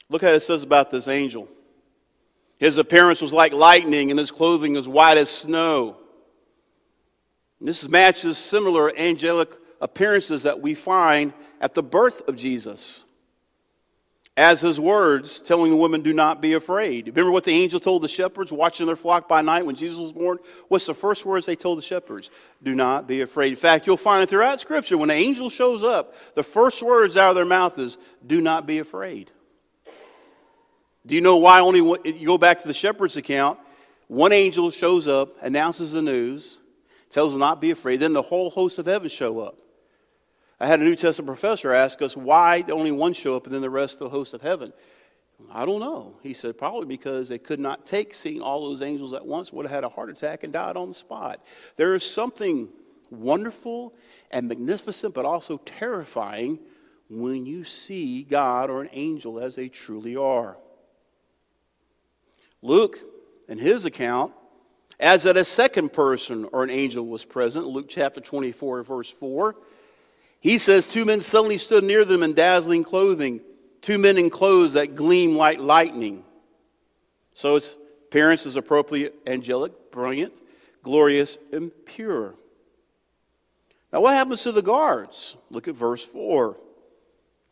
Look 0.09 0.21
what 0.21 0.33
it 0.33 0.41
says 0.41 0.63
about 0.63 0.91
this 0.91 1.07
angel. 1.07 1.47
His 2.57 2.77
appearance 2.77 3.21
was 3.21 3.33
like 3.33 3.53
lightning, 3.53 4.11
and 4.11 4.19
his 4.19 4.31
clothing 4.31 4.73
was 4.73 4.87
white 4.87 5.17
as 5.17 5.29
snow. 5.29 5.97
This 7.59 7.87
matches 7.89 8.37
similar 8.37 8.95
angelic 8.95 9.49
appearances 9.81 10.43
that 10.43 10.61
we 10.61 10.73
find 10.73 11.33
at 11.59 11.73
the 11.73 11.83
birth 11.83 12.27
of 12.27 12.35
Jesus. 12.35 13.03
As 14.37 14.59
his 14.59 14.81
words 14.81 15.39
telling 15.39 15.71
the 15.71 15.77
woman, 15.77 16.01
Do 16.01 16.13
not 16.13 16.41
be 16.41 16.53
afraid. 16.53 17.07
Remember 17.07 17.31
what 17.31 17.45
the 17.45 17.53
angel 17.53 17.79
told 17.79 18.01
the 18.01 18.09
shepherds 18.09 18.51
watching 18.51 18.85
their 18.85 18.97
flock 18.97 19.29
by 19.29 19.41
night 19.41 19.65
when 19.65 19.75
Jesus 19.75 19.97
was 19.97 20.11
born? 20.11 20.39
What's 20.67 20.85
the 20.85 20.93
first 20.93 21.25
words 21.25 21.45
they 21.45 21.55
told 21.55 21.77
the 21.77 21.83
shepherds? 21.83 22.29
Do 22.61 22.75
not 22.75 23.07
be 23.07 23.21
afraid. 23.21 23.51
In 23.51 23.55
fact, 23.55 23.87
you'll 23.87 23.95
find 23.95 24.23
it 24.23 24.29
throughout 24.29 24.59
Scripture 24.59 24.97
when 24.97 25.07
the 25.07 25.15
angel 25.15 25.49
shows 25.49 25.83
up, 25.83 26.15
the 26.35 26.43
first 26.43 26.83
words 26.83 27.15
out 27.15 27.29
of 27.29 27.35
their 27.35 27.45
mouth 27.45 27.79
is, 27.79 27.97
Do 28.27 28.41
not 28.41 28.67
be 28.67 28.79
afraid. 28.79 29.31
Do 31.05 31.15
you 31.15 31.21
know 31.21 31.37
why 31.37 31.59
only 31.59 31.81
one, 31.81 31.99
you 32.03 32.25
go 32.25 32.37
back 32.37 32.61
to 32.61 32.67
the 32.67 32.73
shepherd's 32.73 33.17
account? 33.17 33.59
One 34.07 34.31
angel 34.31 34.71
shows 34.71 35.07
up, 35.07 35.35
announces 35.41 35.91
the 35.91 36.01
news, 36.01 36.57
tells 37.09 37.33
them 37.33 37.39
not 37.39 37.55
to 37.55 37.61
be 37.61 37.71
afraid. 37.71 37.99
Then 37.99 38.13
the 38.13 38.21
whole 38.21 38.49
host 38.49 38.79
of 38.79 38.85
heaven 38.85 39.09
show 39.09 39.39
up. 39.39 39.59
I 40.59 40.67
had 40.67 40.79
a 40.79 40.83
New 40.83 40.95
Testament 40.95 41.27
professor 41.27 41.73
ask 41.73 42.01
us 42.01 42.15
why 42.15 42.63
only 42.69 42.91
one 42.91 43.13
show 43.13 43.35
up 43.35 43.45
and 43.45 43.53
then 43.53 43.61
the 43.61 43.69
rest 43.69 43.95
of 43.95 43.99
the 43.99 44.09
host 44.09 44.33
of 44.33 44.41
heaven. 44.41 44.71
I 45.51 45.65
don't 45.65 45.79
know. 45.79 46.15
He 46.23 46.33
said 46.33 46.57
probably 46.57 46.85
because 46.85 47.27
they 47.27 47.37
could 47.37 47.59
not 47.59 47.85
take 47.85 48.13
seeing 48.13 48.41
all 48.41 48.61
those 48.61 48.81
angels 48.81 49.13
at 49.13 49.25
once, 49.25 49.51
would 49.51 49.65
have 49.65 49.75
had 49.75 49.83
a 49.83 49.89
heart 49.89 50.09
attack 50.09 50.43
and 50.43 50.53
died 50.53 50.77
on 50.77 50.87
the 50.87 50.93
spot. 50.93 51.43
There 51.75 51.93
is 51.93 52.03
something 52.03 52.69
wonderful 53.09 53.93
and 54.31 54.47
magnificent, 54.47 55.13
but 55.13 55.25
also 55.25 55.57
terrifying 55.65 56.59
when 57.09 57.45
you 57.45 57.63
see 57.63 58.23
God 58.23 58.69
or 58.69 58.81
an 58.81 58.89
angel 58.93 59.39
as 59.39 59.55
they 59.55 59.67
truly 59.67 60.15
are. 60.15 60.57
Luke, 62.65 62.99
in 63.47 63.59
his 63.59 63.85
account, 63.85 64.33
adds 64.99 65.23
that 65.23 65.37
a 65.37 65.43
second 65.43 65.93
person 65.93 66.45
or 66.51 66.63
an 66.63 66.71
angel 66.71 67.05
was 67.05 67.23
present. 67.23 67.67
Luke 67.67 67.85
chapter 67.87 68.19
24, 68.19 68.83
verse 68.83 69.11
4. 69.11 69.55
He 70.39 70.57
says, 70.57 70.91
Two 70.91 71.05
men 71.05 71.21
suddenly 71.21 71.59
stood 71.59 71.83
near 71.83 72.05
them 72.05 72.23
in 72.23 72.33
dazzling 72.33 72.83
clothing, 72.83 73.41
two 73.81 73.99
men 73.99 74.17
in 74.17 74.31
clothes 74.31 74.73
that 74.73 74.95
gleam 74.95 75.35
like 75.35 75.59
lightning. 75.59 76.23
So 77.35 77.55
its 77.55 77.75
appearance 78.07 78.47
is 78.47 78.55
appropriately 78.55 79.15
angelic, 79.27 79.91
brilliant, 79.91 80.41
glorious, 80.81 81.37
and 81.51 81.71
pure. 81.85 82.33
Now, 83.93 84.01
what 84.01 84.13
happens 84.13 84.41
to 84.43 84.51
the 84.51 84.63
guards? 84.63 85.37
Look 85.51 85.67
at 85.67 85.75
verse 85.75 86.03
4. 86.03 86.57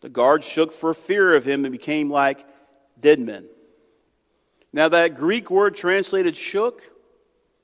The 0.02 0.10
guards 0.10 0.48
shook 0.48 0.72
for 0.72 0.94
fear 0.94 1.36
of 1.36 1.46
him 1.46 1.66
and 1.66 1.72
became 1.72 2.10
like 2.10 2.46
dead 3.00 3.20
men. 3.20 3.46
Now, 4.74 4.90
that 4.90 5.16
Greek 5.16 5.52
word 5.52 5.76
translated 5.76 6.36
shook 6.36 6.82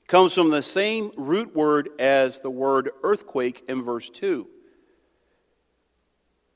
comes 0.06 0.32
from 0.32 0.50
the 0.50 0.62
same 0.62 1.12
root 1.16 1.54
word 1.54 1.90
as 1.98 2.40
the 2.40 2.50
word 2.50 2.90
earthquake 3.02 3.64
in 3.68 3.82
verse 3.82 4.08
2. 4.08 4.46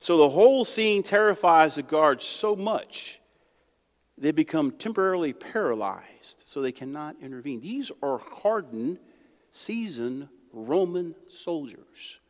So 0.00 0.16
the 0.16 0.28
whole 0.28 0.64
scene 0.64 1.02
terrifies 1.02 1.75
the 1.75 1.82
guards 1.82 2.25
so 2.25 2.54
much 2.54 3.20
they 4.16 4.30
become 4.30 4.70
temporarily 4.70 5.32
paralyzed 5.32 6.44
so 6.46 6.61
they 6.61 6.73
cannot 6.73 7.16
intervene. 7.20 7.61
These 7.61 7.90
are 8.02 8.18
hardened, 8.18 8.99
seasoned 9.52 10.28
Roman 10.52 11.14
soldiers. 11.28 12.20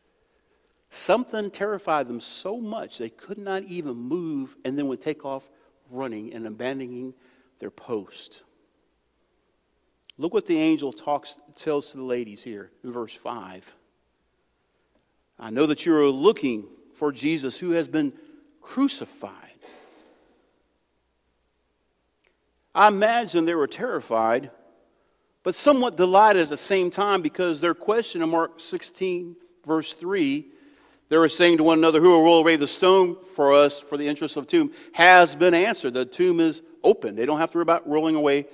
Something 0.89 1.51
terrified 1.51 2.07
them 2.07 2.21
so 2.21 2.59
much 2.59 2.99
they 2.99 3.11
could 3.11 3.39
not 3.39 3.65
even 3.65 3.97
move 3.97 4.57
and 4.65 4.79
then 4.79 4.87
would 4.89 5.03
take 5.03 5.25
off 5.25 5.49
running 5.91 6.33
and 6.33 6.47
abandoning 6.47 7.13
their 7.59 7.71
post. 7.71 8.43
Look 10.17 10.33
what 10.33 10.47
the 10.47 10.59
angel 10.59 10.93
talks, 10.93 11.35
tells 11.59 11.91
to 11.91 11.97
the 11.97 12.05
ladies 12.05 12.43
here 12.43 12.71
in 12.83 12.93
verse 12.93 13.15
5. 13.15 13.75
I 15.39 15.51
know 15.51 15.67
that 15.67 15.85
you 15.85 15.95
are 15.97 16.07
looking 16.09 16.67
for 16.95 17.11
Jesus 17.11 17.59
who 17.59 17.73
has 17.73 17.89
been 17.89 18.13
crucified. 18.61 19.33
I 22.75 22.89
imagine 22.89 23.45
they 23.45 23.55
were 23.55 23.67
terrified, 23.67 24.51
but 25.43 25.55
somewhat 25.55 25.97
delighted 25.97 26.43
at 26.43 26.49
the 26.49 26.57
same 26.57 26.91
time 26.91 27.23
because 27.23 27.61
their 27.61 27.75
question 27.75 28.23
in 28.23 28.31
Mark 28.31 28.61
16, 28.61 29.37
verse 29.65 29.95
3, 29.95 30.47
they 31.09 31.19
were 31.19 31.29
saying 31.29 31.59
to 31.59 31.65
one 31.65 31.79
another, 31.79 32.01
Who 32.01 32.11
will 32.11 32.23
roll 32.23 32.41
away 32.41 32.57
the 32.57 32.67
stone 32.67 33.17
for 33.35 33.53
us 33.53 33.81
for 33.81 33.97
the 33.97 34.09
interest 34.09 34.37
of 34.37 34.47
the 34.47 34.51
tomb? 34.51 34.73
has 34.93 35.35
been 35.35 35.55
answered. 35.55 35.95
The 35.95 36.05
tomb 36.05 36.41
is 36.41 36.63
open. 36.83 37.15
They 37.15 37.27
don't 37.27 37.39
have 37.39 37.51
to 37.53 37.59
worry 37.59 37.63
about 37.63 37.89
rolling 37.89 38.15
away 38.15 38.47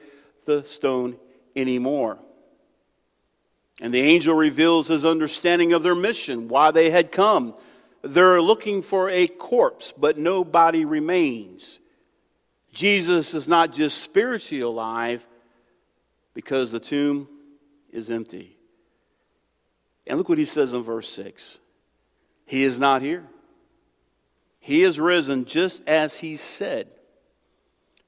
the 0.46 0.64
stone 0.64 1.16
anymore. 1.54 2.18
And 3.80 3.94
the 3.94 4.00
angel 4.00 4.34
reveals 4.34 4.88
his 4.88 5.04
understanding 5.04 5.72
of 5.72 5.82
their 5.82 5.94
mission, 5.94 6.48
why 6.48 6.70
they 6.70 6.90
had 6.90 7.12
come. 7.12 7.54
They're 8.02 8.42
looking 8.42 8.82
for 8.82 9.08
a 9.08 9.26
corpse, 9.26 9.92
but 9.96 10.18
no 10.18 10.44
body 10.44 10.84
remains. 10.84 11.80
Jesus 12.72 13.34
is 13.34 13.48
not 13.48 13.72
just 13.72 13.98
spiritually 13.98 14.62
alive 14.62 15.26
because 16.34 16.72
the 16.72 16.80
tomb 16.80 17.28
is 17.90 18.10
empty. 18.10 18.56
And 20.06 20.18
look 20.18 20.28
what 20.28 20.38
he 20.38 20.44
says 20.44 20.72
in 20.72 20.82
verse 20.82 21.08
6 21.10 21.58
He 22.50 22.64
is 22.64 22.80
not 22.80 23.00
here. 23.00 23.24
He 24.58 24.82
is 24.82 24.98
risen 24.98 25.44
just 25.44 25.86
as 25.86 26.16
he 26.16 26.36
said. 26.36 26.88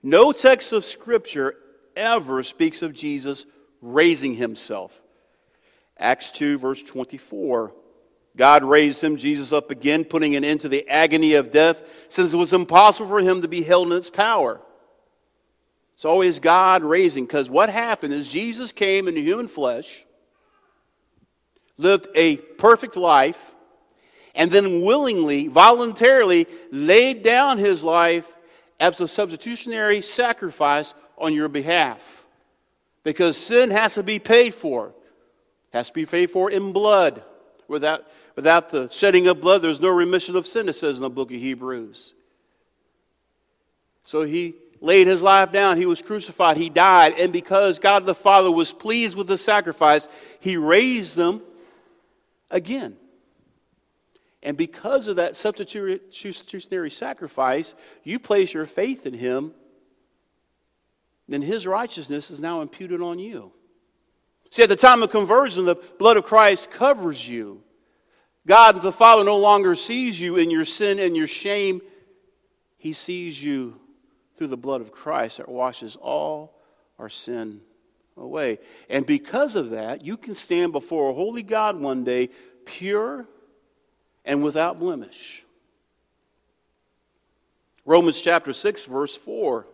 No 0.03 0.33
text 0.33 0.73
of 0.73 0.85
Scripture 0.85 1.55
ever 1.95 2.43
speaks 2.43 2.83
of 2.83 2.93
Jesus 2.93 3.47
raising 3.81 4.35
himself. 4.35 5.01
Acts 5.97 6.33
2, 6.33 6.59
verse 6.59 6.83
24. 6.83 7.73
God 8.37 8.65
raised 8.65 9.01
him, 9.01 9.17
Jesus, 9.17 9.53
up 9.53 9.71
again, 9.71 10.03
putting 10.03 10.35
an 10.35 10.45
end 10.45 10.63
to 10.63 10.69
the 10.69 10.89
agony 10.89 11.35
of 11.35 11.53
death, 11.53 11.85
since 12.09 12.33
it 12.33 12.37
was 12.37 12.53
impossible 12.53 13.09
for 13.09 13.21
him 13.21 13.43
to 13.43 13.49
be 13.49 13.63
held 13.63 13.93
in 13.93 13.97
its 13.97 14.11
power. 14.11 14.61
It's 15.95 16.05
always 16.05 16.41
God 16.41 16.83
raising, 16.83 17.27
because 17.27 17.49
what 17.49 17.71
happened 17.71 18.13
is 18.13 18.29
Jesus 18.29 18.73
came 18.73 19.07
in 19.07 19.15
human 19.15 19.47
flesh, 19.47 20.05
lived 21.77 22.09
a 22.17 22.39
perfect 22.39 22.97
life, 22.97 23.52
and 24.35 24.51
then 24.51 24.83
willingly, 24.83 25.49
voluntarily 25.49 26.47
laid 26.71 27.23
down 27.23 27.59
his 27.59 27.85
life 27.85 28.27
as 28.81 29.01
a 29.01 29.09
substitutionary 29.09 30.03
sacrifice 30.03 30.95
on 31.19 31.35
your 31.35 31.49
behalf. 31.49 32.25
Because 33.05 33.37
sin 33.37 33.71
has 33.71 33.95
to 33.95 34.03
be 34.03 34.19
paid 34.19 34.55
for. 34.55 34.89
It 34.89 35.77
has 35.77 35.89
to 35.89 35.95
be 35.95 36.07
paid 36.07 36.31
for 36.31 36.51
in 36.51 36.73
blood. 36.73 37.23
Without, 37.69 38.07
without 38.37 38.71
the 38.71 38.89
shedding 38.91 39.27
of 39.29 39.41
blood, 39.41 39.63
there's 39.63 39.81
no 39.81 39.89
remission 39.89 40.37
of 40.37 40.47
sin, 40.47 40.69
it 40.69 40.75
says 40.75 40.97
in 40.97 41.03
the 41.03 41.11
book 41.11 41.31
of 41.31 41.39
Hebrews. 41.39 42.15
So 44.05 44.23
he 44.23 44.55
laid 44.81 45.07
his 45.07 45.23
life 45.23 45.53
down. 45.53 45.77
He 45.77 45.87
was 45.87 46.03
crucified. 46.03 46.57
He 46.57 46.69
died. 46.69 47.15
And 47.19 47.33
because 47.33 47.79
God 47.79 48.05
the 48.05 48.15
Father 48.15 48.51
was 48.51 48.73
pleased 48.73 49.17
with 49.17 49.29
the 49.29 49.39
sacrifice, 49.39 50.09
he 50.41 50.57
raised 50.57 51.17
them 51.17 51.41
again. 52.51 52.97
And 54.43 54.57
because 54.57 55.07
of 55.07 55.17
that 55.17 55.37
substitutionary 55.37 56.91
sacrifice, 56.91 57.75
you 58.03 58.19
place 58.19 58.53
your 58.53 58.67
faith 58.67 59.07
in 59.07 59.15
him, 59.15 59.53
then 61.29 61.43
his 61.43 61.67
righteousness 61.67 62.31
is 62.31 62.41
now 62.41 62.61
imputed 62.61 63.01
on 63.01 63.19
you. 63.19 63.53
See, 64.51 64.65
at 64.65 64.69
the 64.69 64.77
time 64.77 65.03
of 65.03 65.11
conversion, 65.11 65.65
the 65.65 65.77
blood 65.99 66.17
of 66.17 66.25
Christ 66.25 66.71
covers 66.71 67.27
you. 67.27 67.63
God 68.47 68.83
the 68.83 68.93
Father 68.93 69.23
no 69.23 69.39
longer 69.39 69.77
sees 69.77 70.21
you 70.21 70.37
in 70.37 70.51
your 70.51 70.65
sin 70.65 70.99
and 70.99 71.17
your 71.17 71.29
shame. 71.29 71.81
He 72.77 72.93
sees 72.93 73.43
you 73.43 73.81
through 74.37 74.49
the 74.49 74.57
blood 74.57 74.81
of 74.81 74.91
Christ 74.91 75.39
that 75.39 75.49
washes 75.49 75.95
all 75.95 76.61
our 76.99 77.09
sin 77.09 77.61
away. 78.17 78.59
And 78.91 79.07
because 79.07 79.55
of 79.55 79.71
that, 79.71 80.05
you 80.05 80.17
can 80.17 80.35
stand 80.35 80.73
before 80.73 81.11
a 81.11 81.15
holy 81.15 81.45
God 81.45 81.79
one 81.79 82.03
day, 82.03 82.31
pure 82.65 83.27
and 84.25 84.43
without 84.43 84.79
blemish. 84.79 85.45
Romans 87.85 88.21
chapter 88.21 88.53
6, 88.53 88.85
verse 88.87 89.17
4 89.17 89.67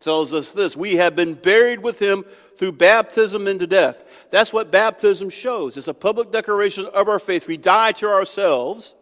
tells 0.00 0.34
us 0.34 0.50
this 0.52 0.76
we 0.76 0.96
have 0.96 1.14
been 1.14 1.34
buried 1.34 1.80
with 1.80 1.98
him 1.98 2.24
through 2.56 2.72
baptism 2.72 3.46
into 3.46 3.66
death. 3.66 4.02
That's 4.30 4.52
what 4.52 4.70
baptism 4.70 5.30
shows. 5.30 5.76
It's 5.76 5.88
a 5.88 5.94
public 5.94 6.32
declaration 6.32 6.86
of 6.86 7.08
our 7.08 7.18
faith. 7.18 7.46
We 7.46 7.56
die 7.56 7.92
to 7.92 8.08
ourselves 8.08 8.94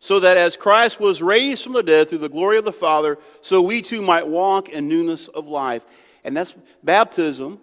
so 0.00 0.20
that 0.20 0.36
as 0.36 0.56
Christ 0.56 1.00
was 1.00 1.22
raised 1.22 1.64
from 1.64 1.72
the 1.72 1.82
dead 1.82 2.08
through 2.08 2.18
the 2.18 2.28
glory 2.28 2.58
of 2.58 2.64
the 2.64 2.72
Father, 2.72 3.18
so 3.40 3.60
we 3.62 3.82
too 3.82 4.02
might 4.02 4.28
walk 4.28 4.68
in 4.68 4.88
newness 4.88 5.28
of 5.28 5.48
life. 5.48 5.84
And 6.22 6.36
that's 6.36 6.54
baptism 6.82 7.58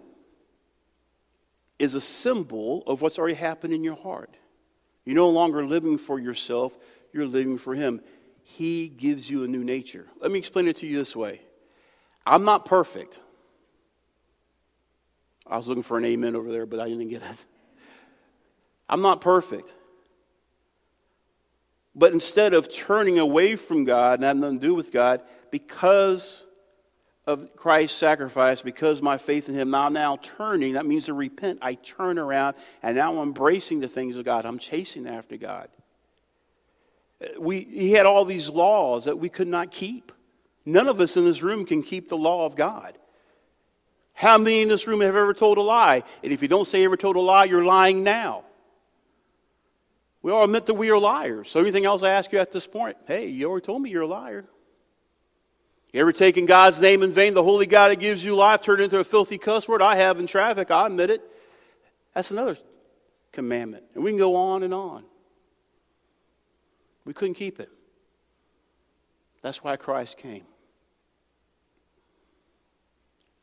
is 1.78 1.94
a 1.94 2.00
symbol 2.00 2.82
of 2.86 3.00
what's 3.00 3.18
already 3.18 3.34
happened 3.34 3.72
in 3.72 3.84
your 3.84 3.96
heart. 3.96 4.34
You're 5.04 5.16
no 5.16 5.28
longer 5.28 5.64
living 5.64 5.98
for 5.98 6.18
yourself, 6.18 6.78
you're 7.12 7.26
living 7.26 7.58
for 7.58 7.74
Him. 7.74 8.00
He 8.42 8.88
gives 8.88 9.28
you 9.28 9.44
a 9.44 9.48
new 9.48 9.64
nature. 9.64 10.06
Let 10.20 10.30
me 10.30 10.38
explain 10.38 10.68
it 10.68 10.76
to 10.76 10.86
you 10.86 10.96
this 10.96 11.14
way 11.16 11.40
I'm 12.26 12.44
not 12.44 12.64
perfect. 12.64 13.20
I 15.46 15.56
was 15.56 15.68
looking 15.68 15.82
for 15.82 15.98
an 15.98 16.04
amen 16.06 16.36
over 16.36 16.50
there, 16.50 16.66
but 16.66 16.80
I 16.80 16.88
didn't 16.88 17.08
get 17.08 17.22
it. 17.22 17.44
I'm 18.88 19.02
not 19.02 19.20
perfect. 19.20 19.74
But 21.94 22.12
instead 22.12 22.54
of 22.54 22.72
turning 22.72 23.18
away 23.18 23.56
from 23.56 23.84
God 23.84 24.14
and 24.14 24.24
having 24.24 24.40
nothing 24.40 24.58
to 24.58 24.66
do 24.66 24.74
with 24.74 24.90
God, 24.90 25.20
because 25.50 26.44
of 27.26 27.56
Christ's 27.56 27.96
sacrifice, 27.96 28.60
because 28.60 29.00
my 29.00 29.16
faith 29.16 29.48
in 29.48 29.54
Him, 29.54 29.70
now 29.70 29.88
now 29.88 30.18
turning, 30.22 30.74
that 30.74 30.84
means 30.84 31.06
to 31.06 31.14
repent. 31.14 31.60
I 31.62 31.74
turn 31.74 32.18
around 32.18 32.54
and 32.82 32.96
now 32.96 33.12
I'm 33.12 33.28
embracing 33.28 33.80
the 33.80 33.88
things 33.88 34.16
of 34.16 34.24
God. 34.24 34.44
I'm 34.44 34.58
chasing 34.58 35.06
after 35.06 35.36
God. 35.36 35.68
Uh, 37.22 37.40
we, 37.40 37.60
he 37.60 37.92
had 37.92 38.04
all 38.04 38.24
these 38.24 38.48
laws 38.50 39.06
that 39.06 39.18
we 39.18 39.28
could 39.30 39.48
not 39.48 39.70
keep. 39.70 40.12
None 40.66 40.88
of 40.88 41.00
us 41.00 41.16
in 41.16 41.24
this 41.24 41.42
room 41.42 41.64
can 41.64 41.82
keep 41.82 42.08
the 42.08 42.16
law 42.16 42.44
of 42.44 42.56
God. 42.56 42.98
How 44.12 44.38
many 44.38 44.62
in 44.62 44.68
this 44.68 44.86
room 44.86 45.00
have 45.00 45.16
ever 45.16 45.34
told 45.34 45.58
a 45.58 45.62
lie? 45.62 46.04
And 46.22 46.32
if 46.32 46.42
you 46.42 46.48
don't 46.48 46.68
say 46.68 46.84
ever 46.84 46.96
told 46.96 47.16
a 47.16 47.20
lie, 47.20 47.44
you're 47.44 47.64
lying 47.64 48.04
now. 48.04 48.44
We 50.22 50.30
all 50.32 50.44
admit 50.44 50.66
that 50.66 50.74
we 50.74 50.90
are 50.90 50.98
liars. 50.98 51.50
So 51.50 51.60
anything 51.60 51.84
else 51.84 52.02
I 52.02 52.10
ask 52.10 52.32
you 52.32 52.38
at 52.38 52.52
this 52.52 52.66
point? 52.66 52.96
Hey, 53.06 53.28
you 53.28 53.48
already 53.48 53.66
told 53.66 53.82
me 53.82 53.90
you're 53.90 54.02
a 54.02 54.06
liar. 54.06 54.46
You 55.94 56.00
ever 56.00 56.12
taken 56.12 56.44
God's 56.44 56.80
name 56.80 57.04
in 57.04 57.12
vain, 57.12 57.34
the 57.34 57.42
holy 57.44 57.66
God 57.66 57.92
that 57.92 58.00
gives 58.00 58.24
you 58.24 58.34
life, 58.34 58.62
turned 58.62 58.80
into 58.80 58.98
a 58.98 59.04
filthy 59.04 59.38
cuss 59.38 59.68
word? 59.68 59.80
I 59.80 59.94
have 59.94 60.18
in 60.18 60.26
traffic, 60.26 60.72
I 60.72 60.88
admit 60.88 61.08
it. 61.08 61.22
That's 62.14 62.32
another 62.32 62.58
commandment. 63.30 63.84
And 63.94 64.02
we 64.02 64.10
can 64.10 64.18
go 64.18 64.34
on 64.34 64.64
and 64.64 64.74
on. 64.74 65.04
We 67.04 67.12
couldn't 67.12 67.34
keep 67.34 67.60
it. 67.60 67.70
That's 69.40 69.62
why 69.62 69.76
Christ 69.76 70.18
came. 70.18 70.42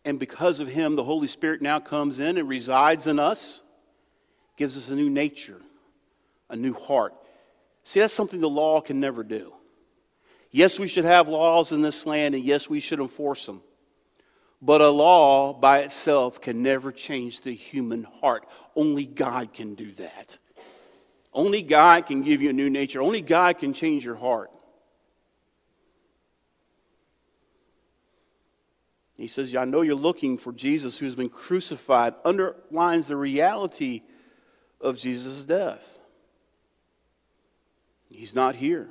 And 0.03 0.19
because 0.19 0.59
of 0.59 0.67
him, 0.67 0.97
the 0.97 1.05
Holy 1.05 1.29
Spirit 1.29 1.61
now 1.61 1.79
comes 1.79 2.19
in 2.19 2.37
and 2.37 2.49
resides 2.49 3.07
in 3.07 3.17
us, 3.17 3.61
gives 4.57 4.75
us 4.75 4.89
a 4.89 4.95
new 4.95 5.09
nature, 5.09 5.61
a 6.49 6.57
new 6.57 6.73
heart. 6.73 7.13
See, 7.85 8.01
that's 8.01 8.13
something 8.13 8.41
the 8.41 8.49
law 8.49 8.81
can 8.81 8.99
never 8.99 9.23
do. 9.23 9.53
Yes, 10.51 10.77
we 10.77 10.87
should 10.87 11.05
have 11.05 11.29
laws 11.29 11.71
in 11.71 11.81
this 11.81 12.05
land, 12.05 12.35
and 12.35 12.43
yes, 12.43 12.69
we 12.69 12.81
should 12.81 12.99
enforce 12.99 13.45
them. 13.45 13.61
But 14.61 14.81
a 14.81 14.89
law 14.89 15.53
by 15.53 15.79
itself 15.79 16.41
can 16.41 16.61
never 16.61 16.91
change 16.91 17.41
the 17.41 17.53
human 17.53 18.03
heart. 18.03 18.45
Only 18.75 19.05
God 19.05 19.53
can 19.53 19.75
do 19.75 19.91
that. 19.93 20.37
Only 21.33 21.61
God 21.61 22.05
can 22.05 22.21
give 22.21 22.41
you 22.41 22.49
a 22.49 22.53
new 22.53 22.69
nature. 22.69 23.01
Only 23.01 23.21
God 23.21 23.57
can 23.57 23.73
change 23.73 24.03
your 24.03 24.15
heart. 24.15 24.51
He 29.15 29.27
says, 29.27 29.55
I 29.55 29.65
know 29.65 29.81
you're 29.81 29.95
looking 29.95 30.37
for 30.37 30.51
Jesus 30.51 30.97
who's 30.97 31.15
been 31.15 31.29
crucified, 31.29 32.15
underlines 32.25 33.07
the 33.07 33.15
reality 33.15 34.01
of 34.81 34.97
Jesus' 34.97 35.45
death. 35.45 35.99
He's 38.09 38.35
not 38.35 38.55
here. 38.55 38.89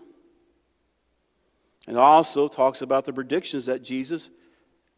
And 1.90 1.98
also 1.98 2.46
talks 2.46 2.83
about 2.83 3.05
the 3.05 3.12
predictions 3.12 3.66
that 3.66 3.83
Jesus 3.83 4.31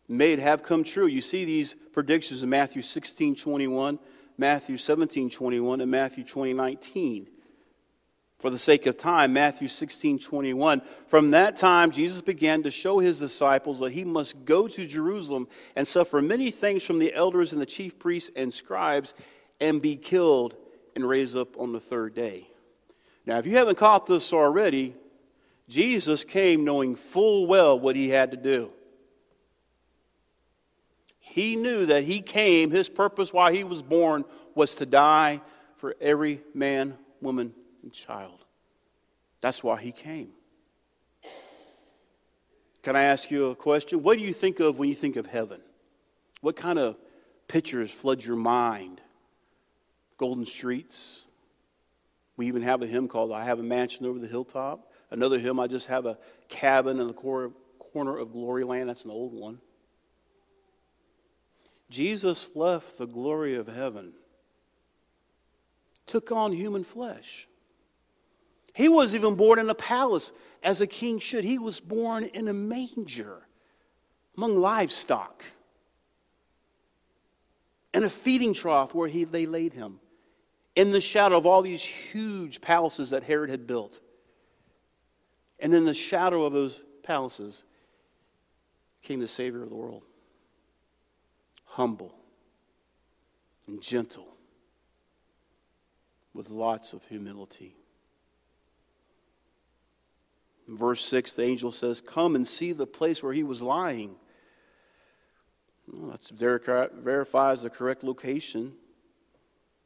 made 0.09 0.39
have 0.39 0.63
come 0.63 0.85
true. 0.85 1.07
You 1.07 1.23
see 1.23 1.47
these 1.47 1.75
predictions 1.95 2.43
in 2.43 2.51
Matthew 2.51 2.83
16 2.83 3.35
21, 3.35 3.99
Matthew 4.37 4.77
17 4.77 5.31
21, 5.31 5.81
and 5.81 5.91
Matthew 5.91 6.23
20 6.23 6.53
19 6.53 7.29
for 8.41 8.51
the 8.51 8.59
sake 8.59 8.85
of 8.85 8.99
time, 8.99 9.33
Matthew 9.33 9.69
16 9.69 10.19
21. 10.19 10.83
From 11.07 11.31
that 11.31 11.57
time, 11.57 11.93
Jesus 11.93 12.21
began 12.21 12.63
to 12.65 12.71
show 12.71 12.99
his 12.99 13.19
disciples 13.19 13.81
that 13.81 13.93
he 13.93 14.05
must 14.05 14.45
go 14.45 14.69
to 14.69 14.87
Jerusalem 14.87 15.49
and 15.75 15.89
suffer 15.89 16.21
many 16.21 16.51
things 16.51 16.83
from 16.83 16.99
the 16.99 17.15
elders 17.15 17.55
and 17.55 17.63
the 17.63 17.65
chief 17.65 17.99
priests 17.99 18.31
and 18.37 18.53
scribes 18.53 19.15
and 19.63 19.81
be 19.81 19.97
killed 19.97 20.57
and 20.95 21.09
raised 21.09 21.39
up 21.39 21.59
on 21.59 21.73
the 21.73 21.81
third 21.81 22.15
day. 22.15 22.47
Now, 23.25 23.39
if 23.39 23.47
you 23.47 23.57
haven't 23.57 23.79
caught 23.79 24.05
this 24.05 24.35
already, 24.35 24.95
Jesus 25.69 26.25
came 26.25 26.65
knowing 26.65 26.97
full 26.97 27.47
well 27.47 27.79
what 27.79 27.97
he 27.97 28.09
had 28.09 28.33
to 28.33 28.37
do. 28.37 28.71
He 31.19 31.57
knew 31.57 31.87
that 31.87 32.03
he 32.05 32.21
came, 32.21 32.71
his 32.71 32.89
purpose 32.89 33.33
while 33.33 33.53
he 33.53 33.65
was 33.65 33.81
born 33.81 34.25
was 34.55 34.75
to 34.77 34.87
die 34.87 35.41
for 35.77 35.97
every 36.01 36.43
man, 36.53 36.99
woman, 37.21 37.55
and 37.83 37.93
child. 37.93 38.45
That's 39.41 39.63
why 39.65 39.81
he 39.81 39.93
came. 39.93 40.29
Can 42.83 42.97
I 42.97 43.05
ask 43.05 43.31
you 43.31 43.47
a 43.47 43.55
question? 43.55 44.03
What 44.03 44.19
do 44.19 44.25
you 44.25 44.35
think 44.35 44.61
of 44.61 44.79
when 44.79 44.89
you 44.89 44.95
think 44.95 45.17
of 45.17 45.27
heaven? 45.27 45.61
What 46.41 46.57
kind 46.57 46.79
of 46.79 46.97
pictures 47.49 47.91
flood 47.91 48.23
your 48.23 48.37
mind? 48.37 49.01
Golden 50.19 50.45
streets. 50.45 51.25
We 52.37 52.47
even 52.49 52.63
have 52.63 52.83
a 52.83 52.87
hymn 52.87 53.09
called 53.09 53.33
I 53.33 53.45
Have 53.45 53.59
a 53.59 53.63
Mansion 53.63 54.05
Over 54.05 54.19
the 54.19 54.27
Hilltop. 54.27 54.92
Another 55.13 55.39
hymn, 55.39 55.61
I 55.61 55.67
just 55.67 55.89
have 55.89 56.07
a 56.07 56.17
cabin 56.49 56.99
in 56.99 57.07
the 57.07 57.13
corner 57.13 58.17
of 58.17 58.33
glory 58.33 58.65
land. 58.65 58.89
That's 58.89 59.05
an 59.05 59.11
old 59.11 59.35
one. 59.35 59.61
Jesus 61.91 62.49
left 62.55 62.97
the 62.97 63.07
glory 63.07 63.55
of 63.57 63.67
heaven, 63.67 64.15
took 66.07 66.33
on 66.33 66.51
human 66.53 66.83
flesh. 66.83 67.47
He 68.73 68.89
was 68.89 69.15
even 69.15 69.35
born 69.35 69.59
in 69.59 69.69
a 69.69 69.75
palace 69.75 70.33
as 70.63 70.81
a 70.81 70.87
king 70.87 71.19
should. 71.19 71.45
He 71.45 71.59
was 71.59 71.79
born 71.79 72.25
in 72.25 72.49
a 72.49 72.55
manger 72.55 73.47
among 74.35 74.57
livestock 74.57 75.45
in 77.93 78.03
a 78.05 78.09
feeding 78.09 78.55
trough 78.55 78.95
where 78.95 79.09
he, 79.09 79.25
they 79.25 79.45
laid 79.45 79.75
him 79.75 80.01
in 80.75 80.91
the 80.91 81.03
shadow 81.03 81.37
of 81.37 81.45
all 81.45 81.61
these 81.61 81.83
huge 81.83 82.63
palaces 82.63 83.11
that 83.11 83.25
Herod 83.25 83.51
had 83.51 83.67
built. 83.67 84.01
And 85.63 85.75
in 85.75 85.85
the 85.85 85.95
shadow 85.95 86.45
of 86.45 86.53
those 86.53 86.79
palaces 87.03 87.65
came 89.03 89.21
the 89.21 89.29
Savior 89.29 89.63
of 89.63 89.71
the 89.71 89.75
world. 89.75 90.03
Humble 91.65 92.15
and 93.67 93.81
gentle 93.81 94.29
with 96.35 96.51
lots 96.51 96.93
of 96.93 97.03
humility 97.05 97.75
verse 100.69 101.05
6, 101.05 101.35
the 101.35 101.43
angel 101.43 101.73
says, 101.73 102.01
Come 102.01 102.37
and 102.37 102.47
see 102.47 102.73
the 102.73 102.87
place 102.87 103.23
where 103.23 103.33
he 103.33 103.43
was 103.43 103.63
lying. 103.63 104.17
Well, 105.93 106.11
that 106.11 106.93
verifies 107.03 107.63
the 107.63 107.71
correct 107.71 108.05
location 108.05 108.73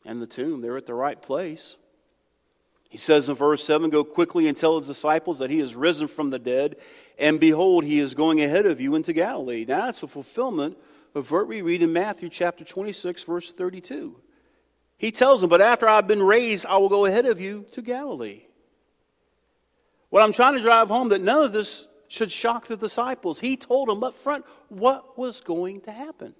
and 0.04 0.20
the 0.20 0.26
tomb. 0.26 0.60
They're 0.60 0.76
at 0.76 0.86
the 0.86 0.94
right 0.94 1.20
place. 1.20 1.76
He 2.88 2.98
says 2.98 3.28
in 3.28 3.34
verse 3.34 3.64
7 3.64 3.90
Go 3.90 4.04
quickly 4.04 4.48
and 4.48 4.56
tell 4.56 4.76
his 4.78 4.86
disciples 4.86 5.38
that 5.38 5.50
he 5.50 5.60
is 5.60 5.74
risen 5.74 6.08
from 6.08 6.30
the 6.30 6.38
dead, 6.38 6.76
and 7.18 7.40
behold, 7.40 7.84
he 7.84 7.98
is 7.98 8.14
going 8.14 8.40
ahead 8.40 8.66
of 8.66 8.80
you 8.80 8.94
into 8.94 9.12
Galilee. 9.12 9.64
Now, 9.66 9.86
that's 9.86 10.02
a 10.02 10.08
fulfillment 10.08 10.76
of 11.14 11.30
what 11.30 11.48
we 11.48 11.62
read 11.62 11.82
in 11.82 11.92
Matthew 11.92 12.28
chapter 12.28 12.64
26, 12.64 13.24
verse 13.24 13.50
32. 13.52 14.20
He 14.98 15.10
tells 15.10 15.40
them, 15.40 15.50
But 15.50 15.60
after 15.60 15.88
I've 15.88 16.06
been 16.06 16.22
raised, 16.22 16.66
I 16.66 16.76
will 16.76 16.88
go 16.88 17.06
ahead 17.06 17.26
of 17.26 17.40
you 17.40 17.66
to 17.72 17.82
Galilee. 17.82 18.42
What 20.10 20.22
I'm 20.22 20.32
trying 20.32 20.54
to 20.54 20.62
drive 20.62 20.88
home 20.88 21.08
that 21.10 21.22
none 21.22 21.42
of 21.42 21.52
this 21.52 21.86
should 22.08 22.30
shock 22.30 22.66
the 22.66 22.76
disciples. 22.76 23.40
He 23.40 23.56
told 23.56 23.88
them 23.88 24.04
up 24.04 24.14
front 24.14 24.44
what 24.68 25.18
was 25.18 25.40
going 25.40 25.80
to 25.82 25.92
happen. 25.92 26.34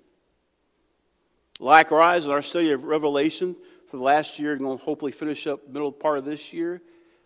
Likewise, 1.59 2.27
in 2.27 2.33
our 2.33 2.43
study 2.43 2.71
of 2.73 2.85
Revelation 2.85 3.57
for 3.87 3.97
the 3.97 4.03
last 4.03 4.39
year, 4.39 4.53
and 4.53 4.67
we'll 4.67 4.77
hopefully 4.77 5.13
finish 5.13 5.47
up 5.47 5.69
middle 5.69 5.93
part 5.93 6.19
of 6.19 6.25
this 6.25 6.53
year, 6.53 6.83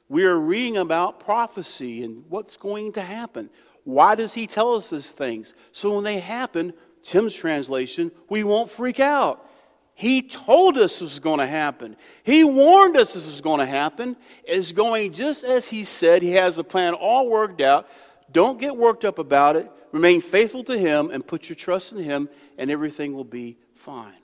we 0.09 0.25
are 0.25 0.39
reading 0.39 0.77
about 0.77 1.21
prophecy 1.21 2.03
and 2.03 2.25
what's 2.29 2.57
going 2.57 2.93
to 2.93 3.03
happen. 3.03 3.49
Why 3.85 4.15
does 4.15 4.35
he 4.35 4.47
tell 4.47 4.75
us 4.75 4.91
these 4.91 5.11
things? 5.11 5.55
So 5.73 5.95
when 5.95 6.05
they 6.05 6.19
happen, 6.19 6.73
Tim's 7.03 7.35
translation, 7.35 8.13
we 8.29 8.45
won't 8.45 8.71
freak 8.71 9.01
out. 9.01 9.47
He 9.95 10.23
told 10.23 10.79
us 10.79 10.95
this 10.95 11.01
was 11.01 11.19
going 11.19 11.41
to 11.41 11.47
happen. 11.47 11.97
He 12.23 12.43
warned 12.43 12.97
us 12.97 13.15
this 13.15 13.27
was 13.27 13.41
going 13.41 13.61
to 13.61 13.67
happen. 13.67 14.17
It's 14.45 14.73
going 14.73 15.13
just 15.13 15.45
as 15.45 15.69
He 15.69 15.85
said. 15.85 16.23
He 16.23 16.33
has 16.33 16.57
the 16.57 16.65
plan 16.65 16.95
all 16.95 17.29
worked 17.29 17.61
out. 17.61 17.89
Don't 18.33 18.59
get 18.59 18.77
worked 18.77 19.05
up 19.05 19.19
about 19.19 19.57
it. 19.57 19.71
remain 19.93 20.21
faithful 20.21 20.63
to 20.65 20.79
Him 20.79 21.11
and 21.11 21.27
put 21.27 21.49
your 21.49 21.57
trust 21.57 21.93
in 21.93 21.99
Him, 21.99 22.29
and 22.59 22.71
everything 22.71 23.15
will 23.15 23.25
be 23.25 23.59
fine. 23.75 24.15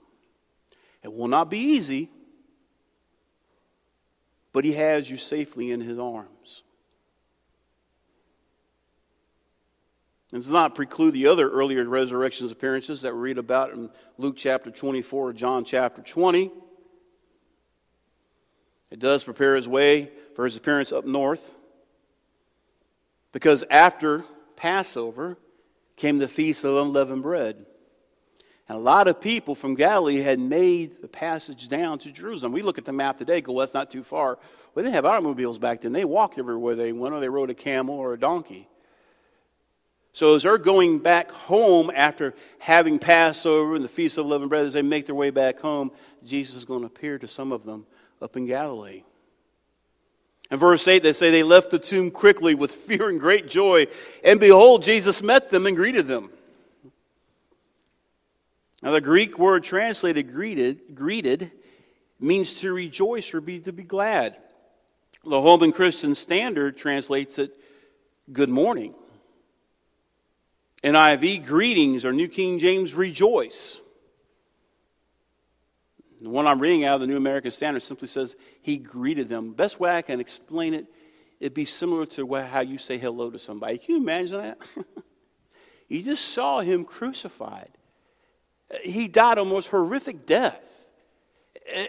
It 1.03 1.13
will 1.13 1.29
not 1.29 1.51
be 1.51 1.59
easy, 1.59 2.11
but 4.57 4.65
He 4.65 4.73
has 4.73 5.11
you 5.11 5.19
safely 5.19 5.71
in 5.71 5.83
His 5.83 5.99
arms. 5.99 6.63
And 10.33 10.43
does 10.43 10.51
not 10.51 10.75
preclude 10.75 11.13
the 11.13 11.27
other 11.27 11.51
earlier 11.51 11.85
resurrections 11.85 12.51
appearances 12.51 13.03
that 13.03 13.13
we 13.13 13.21
read 13.21 13.37
about 13.37 13.75
in 13.75 13.91
Luke 14.17 14.37
chapter 14.39 14.71
24 14.71 15.29
or 15.29 15.33
John 15.35 15.67
chapter 15.67 16.01
20. 16.01 16.51
It 18.91 18.99
does 18.99 19.25
prepare 19.25 19.57
his 19.57 19.69
way 19.69 20.11
for 20.35 20.47
his 20.47 20.57
appearance 20.57 20.91
up 20.91 21.05
north. 21.05 21.55
Because 23.33 23.63
after 23.69 24.25
Passover 24.57 25.37
came 25.97 26.17
the 26.17 26.29
Feast 26.29 26.65
of 26.65 26.79
Unleavened 26.79 27.23
Bread. 27.23 27.67
And 28.69 28.77
a 28.77 28.81
lot 28.81 29.07
of 29.07 29.21
people 29.21 29.55
from 29.55 29.75
Galilee 29.75 30.19
had 30.19 30.41
made 30.41 31.01
the 31.01 31.09
passage 31.09 31.69
down 31.69 31.99
to 32.01 32.11
Jerusalem. 32.11 32.53
We 32.53 32.63
look 32.63 32.79
at 32.79 32.85
the 32.85 32.93
map 32.93 33.19
today, 33.19 33.41
go, 33.41 33.53
well, 33.53 33.65
that's 33.65 33.75
not 33.75 33.91
too 33.91 34.03
far. 34.03 34.35
Well, 34.37 34.39
they 34.75 34.83
didn't 34.83 34.95
have 34.95 35.07
automobiles 35.07 35.59
back 35.59 35.83
then. 35.83 35.93
They 35.93 36.05
walked 36.05 36.39
everywhere 36.39 36.75
they 36.75 36.93
went, 36.93 37.15
or 37.15 37.21
they 37.21 37.29
rode 37.29 37.51
a 37.51 37.55
camel 37.55 37.95
or 37.95 38.13
a 38.13 38.19
donkey. 38.19 38.69
So 40.13 40.35
as 40.35 40.43
they're 40.45 40.59
going 40.59 40.99
back 40.99 41.31
home 41.31 41.93
after 41.95 42.35
having 42.59 42.99
Passover 42.99 43.75
and 43.75 43.85
the 43.85 43.89
Feast 43.89 44.17
of 44.17 44.25
Unleavened 44.25 44.49
Bread, 44.49 44.67
as 44.67 44.73
they 44.73 44.83
make 44.83 45.07
their 45.07 45.15
way 45.15 45.31
back 45.31 45.61
home, 45.61 45.93
Jesus 46.25 46.57
is 46.57 46.65
going 46.65 46.81
to 46.81 46.87
appear 46.87 47.19
to 47.19 47.29
some 47.29 47.53
of 47.53 47.65
them 47.65 47.87
up 48.21 48.37
in 48.37 48.47
Galilee. 48.47 49.03
In 50.51 50.59
verse 50.59 50.89
8, 50.89 51.03
they 51.03 51.13
say 51.13 51.31
they 51.31 51.43
left 51.43 51.71
the 51.71 51.79
tomb 51.79 52.11
quickly 52.11 52.55
with 52.55 52.75
fear 52.75 53.11
and 53.11 53.21
great 53.21 53.49
joy, 53.49 53.89
and 54.25 54.41
behold, 54.41 54.83
Jesus 54.83 55.23
met 55.23 55.51
them 55.51 55.67
and 55.67 55.77
greeted 55.77 56.07
them. 56.07 56.31
Now, 58.87 58.93
the 58.93 59.01
Greek 59.01 59.37
word 59.37 59.65
translated 59.65 60.33
greeted, 60.33 60.95
greeted 60.95 61.51
means 62.21 62.53
to 62.61 62.73
rejoice 62.73 63.35
or 63.35 63.41
be 63.41 63.59
to 63.59 63.73
be 63.73 63.83
glad. 63.83 64.37
The 65.25 65.43
Holman 65.43 65.73
Christian 65.73 66.15
Standard 66.15 66.77
translates 66.77 67.41
it 67.41 67.53
good 68.33 68.49
morning. 68.49 68.95
NIV, 70.85 71.47
greetings, 71.47 72.05
or 72.05 72.13
New 72.13 72.29
King 72.29 72.61
James, 72.61 72.95
rejoice. 72.95 73.81
The 76.23 76.31
one 76.31 76.47
I'm 76.47 76.61
reading 76.61 76.85
out 76.85 76.95
of 76.95 77.01
the 77.01 77.09
New 77.09 77.17
American 77.17 77.51
Standard 77.51 77.83
simply 77.83 78.07
says, 78.07 78.37
He 78.63 78.77
greeted 78.77 79.29
them. 79.29 79.53
Best 79.53 79.81
way 79.81 79.97
I 79.97 80.03
can 80.03 80.21
explain 80.21 80.75
it, 80.75 80.87
it'd 81.41 81.55
be 81.55 81.65
similar 81.65 82.07
to 82.07 82.35
how 82.35 82.61
you 82.61 82.79
say 82.79 82.99
hello 82.99 83.31
to 83.31 83.39
somebody. 83.41 83.79
Can 83.79 83.97
you 83.97 84.01
imagine 84.01 84.39
that? 84.39 84.59
you 85.89 86.05
just 86.05 86.27
saw 86.27 86.61
Him 86.61 86.85
crucified. 86.85 87.71
He 88.83 89.09
died 89.09 89.39
a 89.39 89.45
most 89.45 89.69
horrific 89.69 90.27
death. 90.27 90.63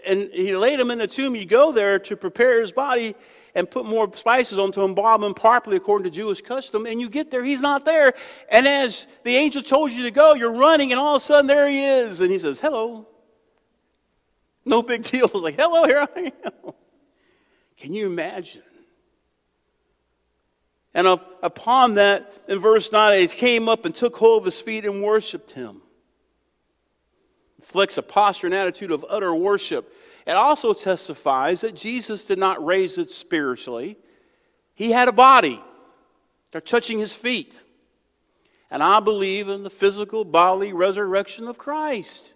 And 0.06 0.30
He 0.34 0.56
laid 0.56 0.80
Him 0.80 0.92
in 0.92 0.98
the 0.98 1.08
tomb. 1.08 1.36
You 1.36 1.46
go 1.46 1.72
there 1.72 2.00
to 2.00 2.16
prepare 2.16 2.62
His 2.62 2.72
body 2.72 3.16
and 3.58 3.70
put 3.70 3.86
more 3.86 4.10
spices 4.16 4.60
onto 4.60 4.84
him, 4.84 4.92
embalm 4.92 5.24
him 5.24 5.34
properly 5.34 5.78
according 5.78 6.04
to 6.04 6.12
Jewish 6.12 6.42
custom, 6.42 6.86
and 6.86 7.02
you 7.02 7.10
get 7.10 7.32
there, 7.32 7.44
he's 7.44 7.60
not 7.60 7.86
there. 7.86 8.14
And 8.50 8.68
as 8.68 9.08
the 9.24 9.36
angel 9.36 9.64
told 9.64 9.92
you 9.92 10.04
to 10.04 10.12
go, 10.12 10.36
you're 10.36 10.54
running, 10.54 10.92
and 10.92 11.00
all 11.00 11.16
of 11.16 11.24
a 11.24 11.26
sudden 11.26 11.48
there 11.48 11.68
he 11.68 11.84
is. 11.84 12.22
And 12.22 12.32
he 12.32 12.38
says, 12.38 12.60
Hello. 12.60 13.08
No 14.64 14.84
big 14.84 15.04
deal. 15.12 15.26
It's 15.26 15.34
like, 15.34 15.56
hello, 15.56 15.86
here 15.86 16.08
I 16.16 16.32
am. 16.46 16.74
Can 17.78 17.94
you 17.94 18.06
imagine? 18.06 18.62
And 20.94 21.08
upon 21.08 21.96
that, 21.96 22.34
in 22.48 22.60
verse 22.60 22.92
9, 22.92 23.22
he 23.22 23.28
came 23.28 23.70
up 23.70 23.86
and 23.86 23.96
took 23.96 24.16
hold 24.16 24.42
of 24.42 24.46
his 24.46 24.60
feet 24.62 24.86
and 24.86 25.02
worshiped 25.02 25.52
him. 25.52 25.82
Reflects 27.68 27.98
a 27.98 28.02
posture 28.02 28.48
and 28.48 28.54
attitude 28.56 28.92
of 28.92 29.06
utter 29.10 29.36
worship. 29.36 29.94
It 30.26 30.32
also 30.32 30.74
testifies 30.74 31.62
that 31.62 31.76
Jesus 31.76 32.24
did 32.24 32.40
not 32.40 32.66
raise 32.66 32.98
it 32.98 33.12
spiritually, 33.12 33.98
he 34.74 34.92
had 34.92 35.10
a 35.10 35.12
body. 35.12 35.62
They're 36.52 36.62
touching 36.62 36.98
his 36.98 37.14
feet. 37.14 37.62
And 38.72 38.82
I 38.82 39.02
believe 39.02 39.50
in 39.50 39.64
the 39.64 39.70
physical 39.70 40.24
bodily 40.24 40.72
resurrection 40.72 41.50
of 41.50 41.58
Christ. 41.58 42.36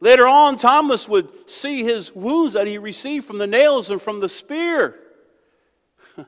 Later 0.00 0.26
on, 0.26 0.56
Thomas 0.56 1.08
would 1.08 1.28
see 1.48 1.84
his 1.84 2.12
wounds 2.12 2.54
that 2.54 2.66
he 2.66 2.78
received 2.78 3.26
from 3.26 3.38
the 3.38 3.46
nails 3.46 3.90
and 3.90 4.02
from 4.02 4.18
the 4.18 4.28
spear. 4.28 4.98
you 6.16 6.24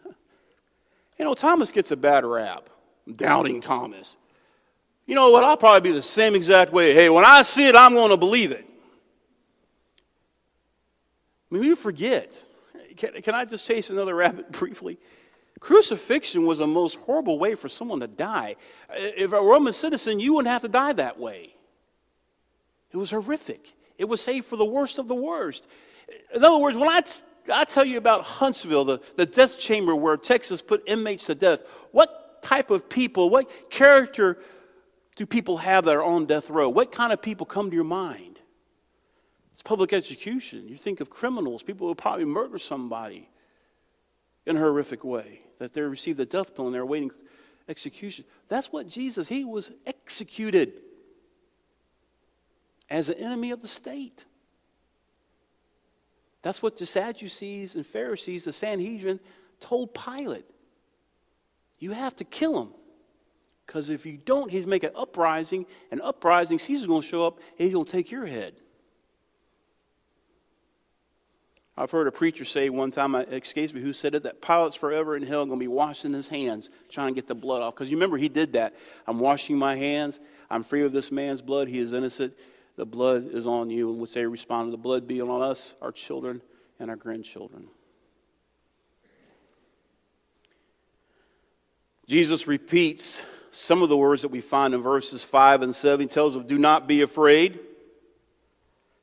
know, 1.18 1.34
Thomas 1.34 1.72
gets 1.72 1.90
a 1.90 1.96
bad 1.96 2.24
rap. 2.24 2.70
Doubting 3.16 3.60
Thomas. 3.60 4.16
You 5.06 5.14
know 5.14 5.30
what? 5.30 5.44
I'll 5.44 5.56
probably 5.56 5.90
be 5.90 5.94
the 5.94 6.02
same 6.02 6.34
exact 6.34 6.72
way. 6.72 6.94
Hey, 6.94 7.10
when 7.10 7.24
I 7.24 7.42
see 7.42 7.66
it, 7.66 7.76
I'm 7.76 7.92
going 7.92 8.10
to 8.10 8.16
believe 8.16 8.52
it. 8.52 8.64
I 11.50 11.54
mean, 11.54 11.68
we 11.68 11.74
forget. 11.74 12.42
Can, 12.96 13.20
can 13.22 13.34
I 13.34 13.44
just 13.44 13.66
taste 13.66 13.90
another 13.90 14.14
rabbit 14.14 14.50
briefly? 14.50 14.98
Crucifixion 15.60 16.44
was 16.44 16.58
the 16.58 16.66
most 16.66 16.96
horrible 16.96 17.38
way 17.38 17.54
for 17.54 17.68
someone 17.68 18.00
to 18.00 18.06
die. 18.06 18.56
If 18.90 19.32
a 19.32 19.40
Roman 19.40 19.72
citizen, 19.72 20.20
you 20.20 20.34
wouldn't 20.34 20.52
have 20.52 20.62
to 20.62 20.68
die 20.68 20.92
that 20.94 21.18
way. 21.18 21.54
It 22.92 22.96
was 22.96 23.10
horrific. 23.10 23.72
It 23.98 24.06
was 24.06 24.20
saved 24.20 24.46
for 24.46 24.56
the 24.56 24.64
worst 24.64 24.98
of 24.98 25.08
the 25.08 25.14
worst. 25.14 25.66
In 26.34 26.44
other 26.44 26.58
words, 26.58 26.76
when 26.76 26.88
I, 26.88 27.00
t- 27.00 27.22
I 27.52 27.64
tell 27.64 27.84
you 27.84 27.98
about 27.98 28.24
Huntsville, 28.24 28.84
the, 28.84 29.00
the 29.16 29.26
death 29.26 29.58
chamber 29.58 29.94
where 29.94 30.16
Texas 30.16 30.60
put 30.60 30.82
inmates 30.86 31.26
to 31.26 31.34
death, 31.34 31.60
what 31.92 32.42
type 32.42 32.70
of 32.70 32.88
people, 32.88 33.30
what 33.30 33.70
character 33.70 34.38
do 35.16 35.26
people 35.26 35.58
have 35.58 35.84
that 35.84 35.94
are 35.94 36.02
on 36.02 36.26
death 36.26 36.50
row? 36.50 36.68
What 36.68 36.92
kind 36.92 37.12
of 37.12 37.22
people 37.22 37.46
come 37.46 37.70
to 37.70 37.74
your 37.74 37.84
mind? 37.84 38.38
It's 39.52 39.62
public 39.62 39.92
execution. 39.92 40.68
You 40.68 40.76
think 40.76 41.00
of 41.00 41.10
criminals, 41.10 41.62
people 41.62 41.86
who 41.86 41.94
probably 41.94 42.24
murder 42.24 42.58
somebody 42.58 43.28
in 44.46 44.56
a 44.56 44.58
horrific 44.58 45.04
way, 45.04 45.40
that 45.58 45.72
they 45.72 45.80
received 45.80 46.18
the 46.18 46.26
death 46.26 46.54
penalty 46.54 46.66
and 46.66 46.74
they're 46.74 46.82
awaiting 46.82 47.10
execution. 47.68 48.24
That's 48.48 48.72
what 48.72 48.88
Jesus, 48.88 49.28
he 49.28 49.44
was 49.44 49.70
executed 49.86 50.72
as 52.90 53.08
an 53.08 53.16
enemy 53.18 53.52
of 53.52 53.62
the 53.62 53.68
state. 53.68 54.24
That's 56.42 56.62
what 56.62 56.76
the 56.76 56.84
Sadducees 56.84 57.74
and 57.74 57.86
Pharisees, 57.86 58.44
the 58.44 58.52
Sanhedrin, 58.52 59.18
told 59.60 59.94
Pilate. 59.94 60.44
You 61.78 61.92
have 61.92 62.14
to 62.16 62.24
kill 62.24 62.60
him. 62.60 62.68
Because 63.66 63.90
if 63.90 64.04
you 64.04 64.18
don't, 64.18 64.50
he's 64.50 64.66
making 64.66 64.90
an 64.90 64.96
uprising, 64.96 65.66
and 65.90 66.00
uprising, 66.02 66.58
Caesar's 66.58 66.86
going 66.86 67.02
to 67.02 67.08
show 67.08 67.26
up 67.26 67.38
and 67.58 67.66
he's 67.66 67.72
going 67.72 67.86
to 67.86 67.92
take 67.92 68.10
your 68.10 68.26
head. 68.26 68.54
I've 71.76 71.90
heard 71.90 72.06
a 72.06 72.12
preacher 72.12 72.44
say 72.44 72.68
one 72.68 72.92
time, 72.92 73.16
escapes 73.16 73.74
me, 73.74 73.80
who 73.80 73.92
said 73.92 74.14
it, 74.14 74.22
that 74.22 74.40
Pilate's 74.40 74.76
forever 74.76 75.16
in 75.16 75.24
hell 75.24 75.44
going 75.44 75.58
to 75.58 75.62
be 75.62 75.66
washing 75.66 76.12
his 76.12 76.28
hands, 76.28 76.70
trying 76.88 77.08
to 77.08 77.14
get 77.14 77.26
the 77.26 77.34
blood 77.34 77.62
off. 77.62 77.74
Because 77.74 77.90
you 77.90 77.96
remember, 77.96 78.16
he 78.16 78.28
did 78.28 78.52
that. 78.52 78.74
I'm 79.08 79.18
washing 79.18 79.58
my 79.58 79.74
hands. 79.74 80.20
I'm 80.50 80.62
free 80.62 80.84
of 80.84 80.92
this 80.92 81.10
man's 81.10 81.42
blood. 81.42 81.66
He 81.66 81.80
is 81.80 81.92
innocent 81.92 82.34
the 82.76 82.86
blood 82.86 83.28
is 83.32 83.46
on 83.46 83.70
you. 83.70 83.90
And 83.90 84.00
would 84.00 84.08
say, 84.08 84.24
respond, 84.24 84.72
the 84.72 84.78
blood 84.78 85.06
be 85.06 85.20
on 85.20 85.42
us, 85.42 85.74
our 85.80 85.92
children, 85.92 86.42
and 86.78 86.90
our 86.90 86.96
grandchildren. 86.96 87.68
Jesus 92.06 92.46
repeats 92.46 93.22
some 93.54 93.82
of 93.82 93.88
the 93.88 93.96
words 93.96 94.22
that 94.22 94.30
we 94.30 94.40
find 94.40 94.74
in 94.74 94.82
verses 94.82 95.22
5 95.24 95.62
and 95.62 95.74
7. 95.74 96.08
He 96.08 96.12
tells 96.12 96.34
them, 96.34 96.46
Do 96.46 96.58
not 96.58 96.86
be 96.86 97.02
afraid. 97.02 97.58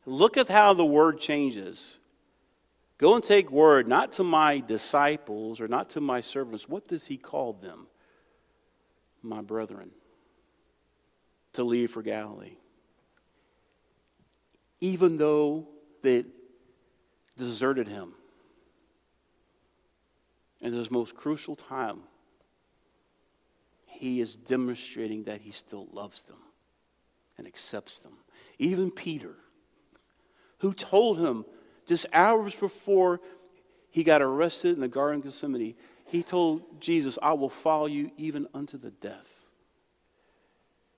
Look 0.05 0.37
at 0.37 0.47
how 0.47 0.73
the 0.73 0.85
word 0.85 1.19
changes. 1.19 1.97
Go 2.97 3.15
and 3.15 3.23
take 3.23 3.49
word, 3.51 3.87
not 3.87 4.13
to 4.13 4.23
my 4.23 4.59
disciples 4.59 5.59
or 5.59 5.67
not 5.67 5.91
to 5.91 6.01
my 6.01 6.21
servants. 6.21 6.69
What 6.69 6.87
does 6.87 7.05
he 7.05 7.17
call 7.17 7.53
them? 7.53 7.87
My 9.23 9.41
brethren. 9.41 9.91
To 11.53 11.63
leave 11.63 11.91
for 11.91 12.01
Galilee 12.01 12.57
even 14.81 15.17
though 15.17 15.67
they 16.01 16.25
deserted 17.37 17.87
him. 17.87 18.13
In 20.59 20.73
his 20.73 20.91
most 20.91 21.15
crucial 21.15 21.55
time, 21.55 22.01
he 24.01 24.19
is 24.19 24.35
demonstrating 24.35 25.25
that 25.25 25.41
he 25.41 25.51
still 25.51 25.87
loves 25.93 26.23
them 26.23 26.39
and 27.37 27.45
accepts 27.45 27.99
them. 27.99 28.13
Even 28.57 28.89
Peter, 28.89 29.35
who 30.57 30.73
told 30.73 31.19
him 31.19 31.45
just 31.85 32.07
hours 32.11 32.55
before 32.55 33.21
he 33.91 34.03
got 34.03 34.23
arrested 34.23 34.73
in 34.73 34.81
the 34.81 34.87
Garden 34.87 35.19
of 35.19 35.25
Gethsemane, 35.25 35.75
he 36.07 36.23
told 36.23 36.81
Jesus, 36.81 37.19
I 37.21 37.33
will 37.33 37.47
follow 37.47 37.85
you 37.85 38.09
even 38.17 38.47
unto 38.55 38.79
the 38.79 38.89
death. 38.89 39.27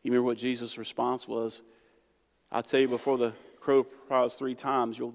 You 0.02 0.12
remember 0.12 0.28
what 0.28 0.38
Jesus' 0.38 0.78
response 0.78 1.28
was? 1.28 1.62
I'll 2.54 2.64
tell 2.64 2.80
you 2.80 2.88
before 2.88 3.18
the 3.18 3.34
crow 3.60 3.84
cries 3.84 4.36
three 4.36 4.56
times, 4.56 4.98
you'll, 4.98 5.14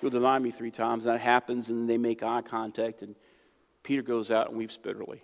you'll 0.00 0.10
deny 0.10 0.38
me 0.38 0.52
three 0.52 0.70
times. 0.70 1.04
And 1.04 1.14
That 1.14 1.20
happens, 1.20 1.68
and 1.68 1.86
they 1.86 1.98
make 1.98 2.22
eye 2.22 2.40
contact, 2.40 3.02
and 3.02 3.14
Peter 3.82 4.00
goes 4.00 4.30
out 4.30 4.48
and 4.48 4.56
weeps 4.56 4.78
bitterly. 4.78 5.22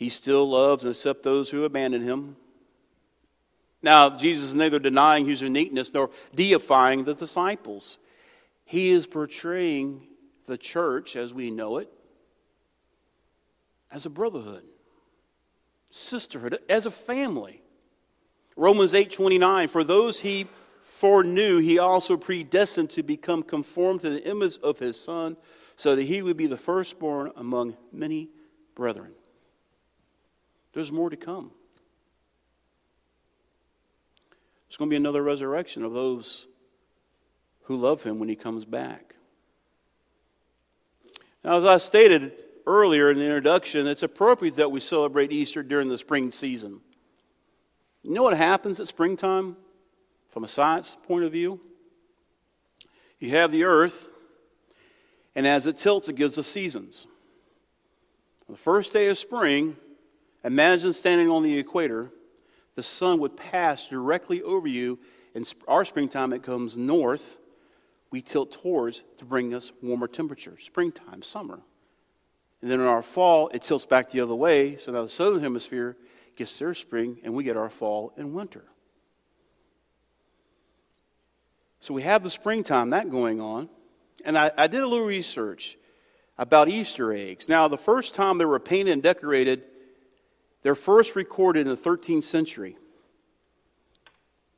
He 0.00 0.08
still 0.08 0.48
loves 0.48 0.86
and 0.86 0.94
accepts 0.94 1.24
those 1.24 1.50
who 1.50 1.64
abandon 1.64 2.00
him. 2.00 2.34
Now, 3.82 4.16
Jesus 4.16 4.48
is 4.48 4.54
neither 4.54 4.78
denying 4.78 5.26
his 5.26 5.42
uniqueness 5.42 5.92
nor 5.92 6.08
deifying 6.34 7.04
the 7.04 7.12
disciples. 7.12 7.98
He 8.64 8.92
is 8.92 9.06
portraying 9.06 10.06
the 10.46 10.56
church 10.56 11.16
as 11.16 11.34
we 11.34 11.50
know 11.50 11.76
it 11.76 11.92
as 13.90 14.06
a 14.06 14.10
brotherhood, 14.10 14.62
sisterhood, 15.90 16.58
as 16.70 16.86
a 16.86 16.90
family. 16.90 17.60
Romans 18.56 18.94
8:29 18.94 19.68
for 19.68 19.84
those 19.84 20.20
he 20.20 20.46
foreknew 20.82 21.58
he 21.58 21.78
also 21.78 22.16
predestined 22.16 22.88
to 22.90 23.02
become 23.02 23.42
conformed 23.42 24.00
to 24.00 24.08
the 24.08 24.26
image 24.26 24.56
of 24.60 24.78
his 24.78 24.98
son 24.98 25.36
so 25.76 25.94
that 25.94 26.04
he 26.04 26.22
would 26.22 26.38
be 26.38 26.46
the 26.46 26.56
firstborn 26.56 27.32
among 27.36 27.76
many 27.92 28.30
brethren. 28.74 29.14
There's 30.72 30.92
more 30.92 31.10
to 31.10 31.16
come. 31.16 31.50
There's 34.68 34.76
going 34.76 34.88
to 34.88 34.92
be 34.92 34.96
another 34.96 35.22
resurrection 35.22 35.84
of 35.84 35.92
those 35.92 36.46
who 37.64 37.76
love 37.76 38.02
him 38.02 38.18
when 38.18 38.28
he 38.28 38.36
comes 38.36 38.64
back. 38.64 39.14
Now, 41.42 41.58
as 41.58 41.64
I 41.64 41.76
stated 41.78 42.32
earlier 42.66 43.10
in 43.10 43.18
the 43.18 43.24
introduction, 43.24 43.86
it's 43.86 44.02
appropriate 44.02 44.56
that 44.56 44.70
we 44.70 44.80
celebrate 44.80 45.32
Easter 45.32 45.62
during 45.62 45.88
the 45.88 45.98
spring 45.98 46.30
season. 46.30 46.80
You 48.02 48.12
know 48.12 48.22
what 48.22 48.36
happens 48.36 48.78
at 48.80 48.88
springtime 48.88 49.56
from 50.28 50.44
a 50.44 50.48
science 50.48 50.96
point 51.06 51.24
of 51.24 51.32
view? 51.32 51.60
You 53.18 53.30
have 53.30 53.52
the 53.52 53.64
earth, 53.64 54.08
and 55.34 55.46
as 55.46 55.66
it 55.66 55.76
tilts, 55.76 56.08
it 56.08 56.16
gives 56.16 56.36
the 56.36 56.44
seasons. 56.44 57.06
On 58.48 58.54
the 58.54 58.60
first 58.60 58.92
day 58.92 59.08
of 59.08 59.18
spring, 59.18 59.76
imagine 60.44 60.92
standing 60.92 61.28
on 61.28 61.42
the 61.42 61.58
equator 61.58 62.10
the 62.80 62.84
sun 62.84 63.18
would 63.20 63.36
pass 63.36 63.86
directly 63.88 64.42
over 64.42 64.66
you. 64.66 64.98
In 65.34 65.44
our 65.68 65.84
springtime, 65.84 66.32
it 66.32 66.42
comes 66.42 66.78
north. 66.78 67.38
We 68.10 68.22
tilt 68.22 68.52
towards 68.52 69.02
to 69.18 69.24
bring 69.24 69.52
us 69.54 69.70
warmer 69.82 70.08
temperatures, 70.08 70.64
springtime, 70.64 71.22
summer. 71.22 71.60
And 72.62 72.70
then 72.70 72.80
in 72.80 72.86
our 72.86 73.02
fall, 73.02 73.48
it 73.48 73.62
tilts 73.62 73.86
back 73.86 74.10
the 74.10 74.20
other 74.20 74.34
way. 74.34 74.78
So 74.78 74.92
now 74.92 75.02
the 75.02 75.08
southern 75.08 75.42
hemisphere 75.42 75.96
gets 76.36 76.58
their 76.58 76.74
spring, 76.74 77.18
and 77.22 77.34
we 77.34 77.44
get 77.44 77.56
our 77.56 77.70
fall 77.70 78.12
and 78.16 78.32
winter. 78.32 78.64
So 81.80 81.94
we 81.94 82.02
have 82.02 82.22
the 82.22 82.30
springtime, 82.30 82.90
that 82.90 83.10
going 83.10 83.40
on. 83.40 83.68
And 84.24 84.38
I, 84.38 84.52
I 84.56 84.66
did 84.66 84.80
a 84.80 84.86
little 84.86 85.06
research 85.06 85.78
about 86.38 86.68
Easter 86.68 87.12
eggs. 87.12 87.48
Now, 87.48 87.68
the 87.68 87.78
first 87.78 88.14
time 88.14 88.38
they 88.38 88.44
were 88.44 88.58
painted 88.58 88.92
and 88.92 89.02
decorated 89.02 89.64
they're 90.62 90.74
first 90.74 91.16
recorded 91.16 91.66
in 91.66 91.68
the 91.68 91.76
13th 91.76 92.24
century. 92.24 92.76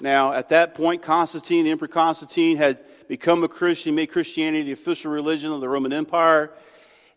Now, 0.01 0.33
at 0.33 0.49
that 0.49 0.75
point, 0.75 1.03
Constantine, 1.03 1.65
the 1.65 1.71
Emperor 1.71 1.88
Constantine, 1.88 2.57
had 2.57 2.81
become 3.07 3.45
a 3.45 3.49
Christian, 3.49 3.95
made 3.95 4.07
Christianity 4.07 4.65
the 4.65 4.73
official 4.73 5.12
religion 5.12 5.53
of 5.53 5.61
the 5.61 5.69
Roman 5.69 5.93
Empire. 5.93 6.53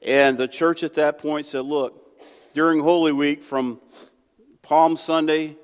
And 0.03 0.37
the 0.37 0.47
church 0.47 0.83
at 0.83 0.93
that 0.95 1.17
point 1.17 1.47
said, 1.47 1.65
look, 1.65 2.21
during 2.53 2.79
Holy 2.79 3.11
Week, 3.11 3.43
from 3.43 3.81
Palm 4.61 4.97
Sunday 4.97 5.57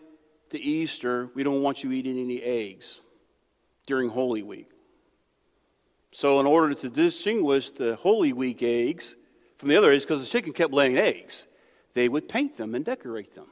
to 0.50 0.60
Easter, 0.60 1.30
we 1.36 1.44
don't 1.44 1.62
want 1.62 1.84
you 1.84 1.92
eating 1.92 2.20
any 2.20 2.42
eggs 2.42 3.02
during 3.86 4.10
Holy 4.10 4.42
Week. 4.42 4.70
So, 6.12 6.40
in 6.40 6.46
order 6.46 6.74
to 6.74 6.90
distinguish 6.90 7.70
the 7.70 7.96
Holy 7.96 8.34
Week 8.34 8.62
eggs 8.64 9.16
from 9.58 9.70
the 9.70 9.78
other 9.78 9.92
eggs, 9.92 10.04
because 10.04 10.22
the 10.22 10.30
chicken 10.30 10.54
kept 10.54 10.74
laying 10.74 10.98
eggs, 10.98 11.46
they 11.94 12.10
would 12.10 12.28
paint 12.28 12.58
them 12.58 12.76
and 12.76 12.86
decorate 12.86 13.36
them. 13.36 13.48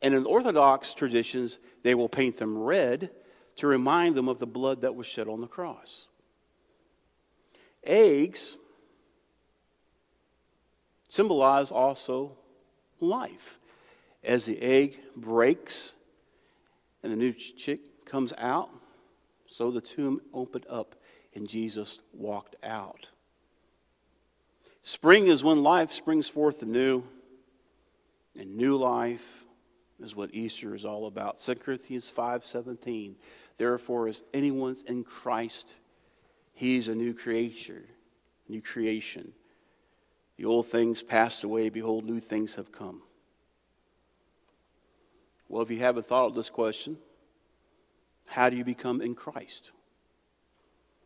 And 0.00 0.14
in 0.14 0.26
Orthodox 0.26 0.94
traditions, 0.94 1.58
they 1.82 1.94
will 1.94 2.08
paint 2.08 2.36
them 2.36 2.56
red 2.56 3.10
to 3.56 3.66
remind 3.66 4.14
them 4.14 4.28
of 4.28 4.38
the 4.38 4.46
blood 4.46 4.82
that 4.82 4.94
was 4.94 5.06
shed 5.06 5.28
on 5.28 5.40
the 5.40 5.46
cross. 5.46 6.06
Eggs 7.82 8.56
symbolize 11.08 11.70
also 11.70 12.36
life. 13.00 13.58
As 14.22 14.44
the 14.44 14.60
egg 14.60 15.00
breaks 15.16 15.94
and 17.02 17.12
the 17.12 17.16
new 17.16 17.32
chick 17.32 18.04
comes 18.04 18.32
out, 18.36 18.70
so 19.46 19.70
the 19.70 19.80
tomb 19.80 20.20
opened 20.34 20.66
up 20.68 20.94
and 21.34 21.48
Jesus 21.48 22.00
walked 22.12 22.56
out. 22.62 23.10
Spring 24.88 25.26
is 25.26 25.44
when 25.44 25.62
life 25.62 25.92
springs 25.92 26.30
forth 26.30 26.62
anew, 26.62 27.02
and 28.34 28.56
new 28.56 28.74
life 28.74 29.44
is 30.00 30.16
what 30.16 30.32
Easter 30.32 30.74
is 30.74 30.86
all 30.86 31.06
about. 31.06 31.42
2 31.42 31.56
Corinthians 31.56 32.10
5:17. 32.10 33.14
Therefore, 33.58 34.08
as 34.08 34.22
anyone's 34.32 34.80
in 34.84 35.04
Christ, 35.04 35.76
he's 36.54 36.88
a 36.88 36.94
new 36.94 37.12
creature, 37.12 37.84
new 38.48 38.62
creation. 38.62 39.34
The 40.38 40.46
old 40.46 40.68
things 40.68 41.02
passed 41.02 41.44
away, 41.44 41.68
behold, 41.68 42.06
new 42.06 42.18
things 42.18 42.54
have 42.54 42.72
come. 42.72 43.02
Well, 45.50 45.60
if 45.60 45.70
you 45.70 45.80
haven't 45.80 46.06
thought 46.06 46.28
of 46.28 46.34
this 46.34 46.48
question, 46.48 46.96
how 48.26 48.48
do 48.48 48.56
you 48.56 48.64
become 48.64 49.02
in 49.02 49.14
Christ? 49.14 49.70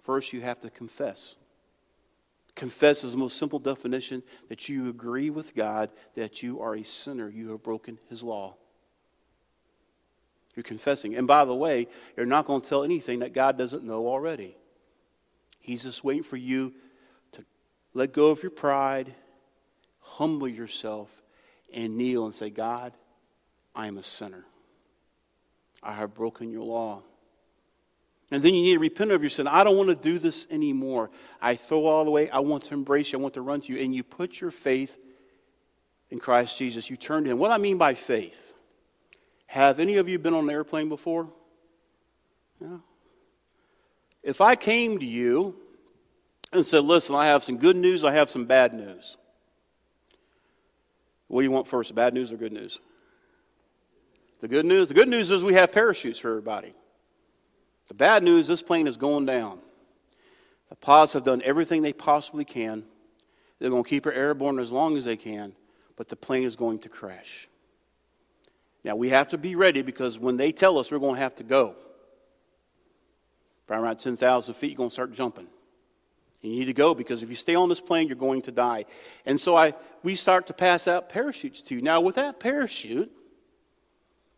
First, 0.03 0.33
you 0.33 0.41
have 0.41 0.61
to 0.61 0.71
confess. 0.71 1.35
Confess 2.55 3.03
is 3.03 3.13
the 3.13 3.19
most 3.19 3.39
simple 3.39 3.59
definition 3.59 4.23
that 4.49 4.69
you 4.69 4.89
agree 4.89 5.31
with 5.31 5.55
God 5.55 5.91
that 6.15 6.43
you 6.43 6.61
are 6.61 6.75
a 6.75 6.83
sinner. 6.83 7.29
You 7.29 7.51
have 7.51 7.63
broken 7.63 7.99
his 8.09 8.23
law. 8.23 8.57
You're 10.55 10.65
confessing. 10.65 11.15
And 11.15 11.27
by 11.27 11.45
the 11.45 11.55
way, 11.55 11.89
you're 12.17 12.27
not 12.27 12.47
going 12.47 12.61
to 12.61 12.69
tell 12.69 12.85
anything 12.85 13.21
that 13.21 13.33
God 13.33 13.57
doesn't 13.57 13.85
know 13.85 14.07
already. 14.07 14.57
He's 15.61 15.85
just 15.85 16.05
waiting 16.05 16.23
for 16.23 16.37
you 16.37 16.75
to 17.33 17.45
let 17.95 18.13
go 18.13 18.29
of 18.29 18.43
your 18.43 18.51
pride, 18.51 19.15
humble 20.01 20.49
yourself, 20.49 21.11
and 21.73 21.97
kneel 21.97 22.27
and 22.27 22.35
say, 22.35 22.51
God, 22.51 22.93
I 23.75 23.87
am 23.87 23.97
a 23.97 24.03
sinner. 24.03 24.45
I 25.83 25.95
have 25.95 26.15
broken 26.15 26.51
your 26.51 26.65
law. 26.65 27.03
And 28.33 28.43
then 28.43 28.55
you 28.55 28.63
need 28.63 28.73
to 28.73 28.79
repent 28.79 29.13
of 29.13 29.23
your 29.23 29.29
sin. 29.29 29.47
I 29.47 29.63
don't 29.63 29.77
want 29.77 29.91
to 29.91 29.95
do 29.95 30.19
this 30.19 30.47
anymore. 30.51 31.11
I 31.41 31.55
throw 31.55 31.85
all 31.85 32.07
the 32.07 32.11
way. 32.11 32.31
I 32.31 32.39
want 32.39 32.65
to 32.65 32.75
embrace 32.75 33.13
you. 33.13 33.19
I 33.19 33.23
want 33.23 33.35
to 33.35 33.43
run 33.43 33.61
to 33.61 33.73
you. 33.73 33.79
And 33.79 33.95
you 33.95 34.03
put 34.03 34.41
your 34.41 34.51
faith 34.51 34.97
in 36.11 36.19
Christ 36.19 36.57
Jesus. 36.57 36.89
You 36.89 36.97
turn 36.97 37.25
to 37.25 37.31
Him. 37.31 37.39
What 37.39 37.51
I 37.51 37.59
mean 37.59 37.77
by 37.77 37.93
faith? 37.93 38.55
Have 39.45 39.79
any 39.79 39.99
of 39.99 40.09
you 40.09 40.19
been 40.19 40.33
on 40.33 40.45
an 40.45 40.51
airplane 40.51 40.89
before? 40.89 41.29
Yeah. 42.59 42.79
If 44.23 44.41
I 44.41 44.57
came 44.57 44.99
to 44.99 45.07
you 45.07 45.55
and 46.55 46.65
said, 46.65 46.85
Listen, 46.85 47.15
I 47.15 47.27
have 47.27 47.45
some 47.45 47.59
good 47.59 47.77
news, 47.77 48.03
I 48.03 48.13
have 48.13 48.31
some 48.31 48.47
bad 48.47 48.73
news. 48.73 49.19
What 51.29 51.43
do 51.43 51.45
you 51.45 51.51
want 51.51 51.69
first, 51.69 51.95
bad 51.95 52.15
news 52.15 52.33
or 52.33 52.39
good 52.39 52.53
news? 52.53 52.81
The 54.41 54.49
good 54.49 54.65
news? 54.65 54.89
The 54.89 54.95
good 54.95 55.09
news 55.09 55.31
is 55.31 55.45
we 55.45 55.53
have 55.53 55.71
parachutes 55.71 56.19
for 56.19 56.31
everybody. 56.31 56.73
The 57.93 57.97
bad 57.97 58.23
news 58.23 58.47
this 58.47 58.63
plane 58.63 58.87
is 58.87 58.97
going 58.97 59.27
down. 59.27 59.59
The 60.71 60.77
pilots 60.77 61.13
have 61.13 61.25
done 61.25 61.43
everything 61.45 61.83
they 61.83 61.93
possibly 61.93 62.43
can. 62.43 62.85
They're 63.59 63.69
going 63.69 63.85
to 63.85 63.89
keep 63.89 64.07
her 64.07 64.13
airborne 64.15 64.59
as 64.61 64.73
long 64.73 64.97
as 64.97 65.05
they 65.05 65.19
can, 65.19 65.53
but 65.97 66.09
the 66.09 66.17
plane 66.17 66.45
is 66.45 66.57
going 66.57 66.79
to 66.79 66.89
crash. 66.89 67.51
Now, 68.83 68.97
we 68.97 69.11
have 69.11 69.29
to 69.29 69.37
be 69.37 69.57
ready 69.57 69.83
because 69.83 70.19
when 70.19 70.39
they 70.39 70.53
tell 70.53 70.79
us 70.79 70.91
we're 70.91 71.01
going 71.01 71.17
to 71.17 71.21
have 71.21 71.35
to 71.35 71.45
go, 71.45 71.75
around 73.69 73.99
10,000 73.99 74.55
feet, 74.55 74.71
you're 74.71 74.77
going 74.79 74.89
to 74.89 74.95
start 74.95 75.13
jumping. 75.13 75.49
You 76.41 76.49
need 76.49 76.65
to 76.65 76.73
go 76.73 76.95
because 76.95 77.23
if 77.23 77.29
you 77.29 77.37
stay 77.37 77.57
on 77.57 77.69
this 77.69 77.83
plane, 77.83 78.07
you're 78.07 78.17
going 78.17 78.41
to 78.41 78.53
die. 78.53 78.87
And 79.27 79.39
so 79.39 79.55
I, 79.55 79.75
we 80.03 80.17
start 80.17 80.47
to 80.47 80.55
pass 80.55 80.89
out 80.89 81.11
parachutes 81.11 81.61
to 81.65 81.75
you. 81.75 81.83
Now, 81.83 82.01
with 82.01 82.15
that 82.15 82.41
parachute, 82.41 83.13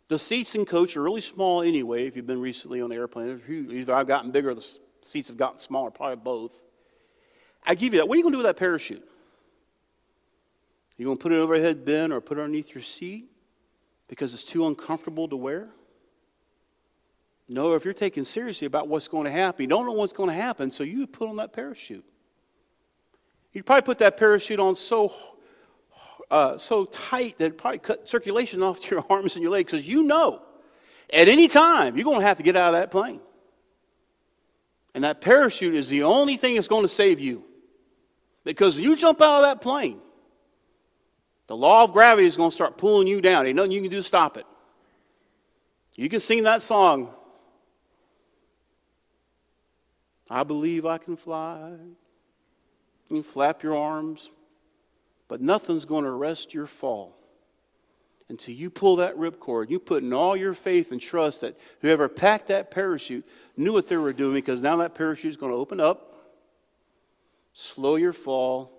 the 0.09 0.19
seats 0.19 0.55
in 0.55 0.67
coach 0.67 0.97
are 0.97 1.03
really 1.03 1.21
small 1.21 1.63
anyway, 1.63 2.07
if 2.07 2.17
you've 2.17 2.27
been 2.27 2.41
recently 2.41 2.81
on 2.81 2.93
an 2.93 2.99
airplane. 2.99 3.41
Either 3.49 3.95
I've 3.95 4.07
gotten 4.07 4.31
bigger 4.31 4.51
or 4.51 4.55
the 4.55 4.67
seats 5.03 5.29
have 5.29 5.37
gotten 5.37 5.59
smaller, 5.59 5.91
probably 5.91 6.17
both. 6.17 6.53
I 7.65 7.75
give 7.75 7.95
you 7.95 8.01
that. 8.01 8.09
What 8.09 8.15
are 8.15 8.19
you 8.19 8.23
going 8.23 8.33
to 8.33 8.39
do 8.39 8.45
with 8.45 8.55
that 8.55 8.59
parachute? 8.59 9.03
You 10.97 11.07
going 11.07 11.17
to 11.17 11.23
put 11.23 11.33
it 11.33 11.37
overhead 11.37 11.85
bin 11.85 12.13
or 12.13 12.21
put 12.21 12.39
it 12.39 12.43
underneath 12.43 12.75
your 12.75 12.83
seat 12.83 13.31
because 14.07 14.35
it's 14.35 14.45
too 14.45 14.67
uncomfortable 14.67 15.27
to 15.29 15.37
wear? 15.37 15.71
No, 17.49 17.73
if 17.75 17.85
you're 17.85 17.95
taking 17.95 18.25
seriously 18.25 18.67
about 18.67 18.89
what's 18.89 19.09
going 19.09 19.25
to 19.25 19.31
happen, 19.31 19.63
you 19.63 19.69
don't 19.69 19.87
know 19.87 19.93
what's 19.93 20.13
going 20.13 20.29
to 20.29 20.35
happen, 20.35 20.71
so 20.71 20.85
you 20.85 21.07
put 21.07 21.29
on 21.29 21.37
that 21.37 21.53
parachute. 21.53 22.05
You'd 23.53 23.67
probably 23.67 23.83
put 23.83 23.99
that 23.99 24.17
parachute 24.17 24.61
on 24.61 24.75
so 24.75 25.15
uh, 26.31 26.59
so 26.59 26.85
tight 26.87 27.39
that 27.39 27.47
it 27.47 27.59
probably 27.59 27.79
cut 27.79 28.09
circulation 28.09 28.63
off 28.63 28.81
to 28.81 28.91
your 28.95 29.05
arms 29.11 29.35
and 29.35 29.43
your 29.43 29.53
legs 29.53 29.71
because 29.73 29.87
you 29.87 30.03
know 30.03 30.43
at 31.13 31.29
any 31.29 31.49
time 31.49 31.97
you're 31.97 32.05
going 32.05 32.21
to 32.21 32.27
have 32.27 32.39
to 32.39 32.43
get 32.43 32.57
out 32.57 32.75
of 32.75 32.81
that 32.81 32.91
plane. 32.91 33.21
And 34.95 35.03
that 35.05 35.21
parachute 35.21 35.75
is 35.75 35.89
the 35.89 36.05
only 36.05 36.37
thing 36.37 36.55
that's 36.55 36.69
going 36.69 36.83
to 36.83 36.89
save 36.89 37.19
you. 37.19 37.45
Because 38.45 38.79
you 38.79 38.95
jump 38.95 39.21
out 39.21 39.37
of 39.37 39.43
that 39.43 39.61
plane, 39.61 40.01
The 41.47 41.57
law 41.57 41.85
of 41.85 41.93
gravity 41.93 42.29
is 42.29 42.37
going 42.37 42.51
to 42.51 42.55
start 42.55 42.79
pulling 42.79 43.07
you 43.07 43.21
down. 43.21 43.47
Ain't 43.47 43.57
nothing 43.57 43.73
you 43.73 43.83
can 43.83 43.91
do 43.91 43.97
to 43.99 44.03
stop 44.03 44.37
it. 44.37 44.47
You 45.97 46.09
can 46.09 46.21
sing 46.21 46.45
that 46.45 46.63
song. 46.63 47.11
I 50.31 50.43
believe 50.43 50.87
I 50.87 50.99
can 50.99 51.17
fly. 51.17 51.73
You 53.11 53.23
flap 53.23 53.63
your 53.63 53.77
arms, 53.77 54.31
but 55.29 55.41
nothing's 55.41 55.85
going 55.85 56.05
to 56.05 56.11
arrest 56.11 56.55
your 56.55 56.67
fall 56.67 57.17
until 58.29 58.55
you 58.55 58.71
pull 58.71 58.97
that 58.97 59.17
ripcord. 59.17 59.71
You 59.71 59.79
put 59.79 60.03
in 60.03 60.13
all 60.13 60.37
your 60.37 60.55
faith 60.55 60.93
and 60.93 61.01
trust 61.01 61.43
that 61.43 61.59
whoever 61.81 62.09
packed 62.09 62.49
that 62.49 62.71
parachute 62.71 63.27
knew 63.57 63.73
what 63.73 63.89
they 63.89 63.97
were 63.97 64.13
doing 64.13 64.35
because 64.35 64.63
now 64.63 64.77
that 64.79 64.95
parachute 64.95 65.31
is 65.31 65.37
going 65.37 65.53
to 65.53 65.59
open 65.59 65.81
up, 65.81 66.15
slow 67.53 67.97
your 67.97 68.13
fall, 68.13 68.73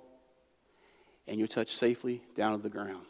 and 1.28 1.40
you 1.40 1.48
touch 1.48 1.76
safely 1.76 2.22
down 2.36 2.58
to 2.58 2.62
the 2.62 2.70
ground. 2.70 3.06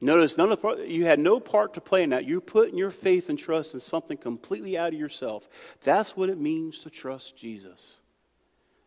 Notice 0.00 0.38
none 0.38 0.52
of 0.52 0.62
the, 0.62 0.86
you 0.88 1.06
had 1.06 1.18
no 1.18 1.40
part 1.40 1.74
to 1.74 1.80
play 1.80 2.02
in 2.02 2.10
that. 2.10 2.24
You're 2.24 2.40
putting 2.40 2.78
your 2.78 2.90
faith 2.90 3.28
and 3.28 3.38
trust 3.38 3.74
in 3.74 3.80
something 3.80 4.16
completely 4.16 4.78
out 4.78 4.92
of 4.92 4.98
yourself. 4.98 5.48
That's 5.82 6.16
what 6.16 6.28
it 6.28 6.38
means 6.38 6.80
to 6.80 6.90
trust 6.90 7.36
Jesus. 7.36 7.97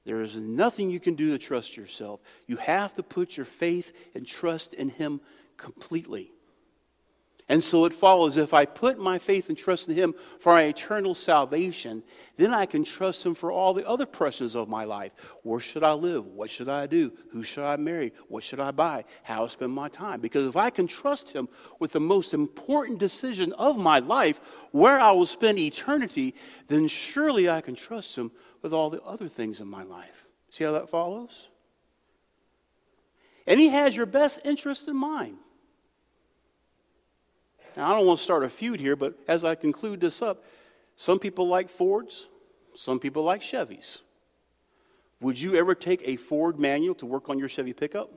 There 0.05 0.21
is 0.21 0.35
nothing 0.35 0.89
you 0.89 0.99
can 0.99 1.15
do 1.15 1.31
to 1.31 1.37
trust 1.37 1.77
yourself. 1.77 2.21
You 2.47 2.57
have 2.57 2.95
to 2.95 3.03
put 3.03 3.37
your 3.37 3.45
faith 3.45 3.91
and 4.15 4.25
trust 4.25 4.73
in 4.73 4.89
Him 4.89 5.21
completely. 5.57 6.31
And 7.51 7.61
so 7.61 7.83
it 7.83 7.93
follows 7.93 8.37
if 8.37 8.53
I 8.53 8.65
put 8.65 8.97
my 8.97 9.19
faith 9.19 9.49
and 9.49 9.57
trust 9.57 9.89
in 9.89 9.95
Him 9.95 10.15
for 10.39 10.53
my 10.53 10.63
eternal 10.63 11.13
salvation, 11.13 12.01
then 12.37 12.53
I 12.53 12.65
can 12.65 12.85
trust 12.85 13.25
Him 13.25 13.35
for 13.35 13.51
all 13.51 13.73
the 13.73 13.85
other 13.85 14.05
questions 14.05 14.55
of 14.55 14.69
my 14.69 14.85
life. 14.85 15.11
Where 15.43 15.59
should 15.59 15.83
I 15.83 15.91
live? 15.91 16.25
What 16.25 16.49
should 16.49 16.69
I 16.69 16.87
do? 16.87 17.11
Who 17.31 17.43
should 17.43 17.65
I 17.65 17.75
marry? 17.75 18.13
What 18.29 18.45
should 18.45 18.61
I 18.61 18.71
buy? 18.71 19.03
How 19.23 19.43
I 19.43 19.47
spend 19.49 19.73
my 19.73 19.89
time? 19.89 20.21
Because 20.21 20.47
if 20.47 20.55
I 20.55 20.69
can 20.69 20.87
trust 20.87 21.33
Him 21.33 21.49
with 21.77 21.91
the 21.91 21.99
most 21.99 22.33
important 22.33 22.99
decision 22.99 23.51
of 23.53 23.77
my 23.77 23.99
life, 23.99 24.39
where 24.71 24.97
I 24.97 25.11
will 25.11 25.25
spend 25.25 25.59
eternity, 25.59 26.35
then 26.67 26.87
surely 26.87 27.49
I 27.49 27.59
can 27.59 27.75
trust 27.75 28.15
Him 28.15 28.31
with 28.61 28.73
all 28.73 28.89
the 28.89 29.01
other 29.01 29.27
things 29.27 29.59
in 29.59 29.67
my 29.67 29.83
life. 29.83 30.25
See 30.49 30.63
how 30.63 30.71
that 30.73 30.89
follows? 30.89 31.47
And 33.47 33.59
He 33.59 33.69
has 33.69 33.95
your 33.95 34.05
best 34.05 34.39
interest 34.43 34.87
in 34.87 34.95
mind. 34.95 35.37
Now, 37.75 37.91
I 37.91 37.97
don't 37.97 38.05
want 38.05 38.19
to 38.19 38.23
start 38.23 38.43
a 38.43 38.49
feud 38.49 38.79
here, 38.79 38.95
but 38.95 39.17
as 39.27 39.43
I 39.43 39.55
conclude 39.55 40.01
this 40.01 40.21
up, 40.21 40.43
some 40.97 41.19
people 41.19 41.47
like 41.47 41.69
Fords, 41.69 42.27
some 42.75 42.99
people 42.99 43.23
like 43.23 43.41
Chevys. 43.41 43.99
Would 45.21 45.39
you 45.39 45.55
ever 45.55 45.75
take 45.75 46.01
a 46.05 46.15
Ford 46.15 46.59
manual 46.59 46.95
to 46.95 47.05
work 47.05 47.29
on 47.29 47.39
your 47.39 47.47
Chevy 47.47 47.73
pickup? 47.73 48.11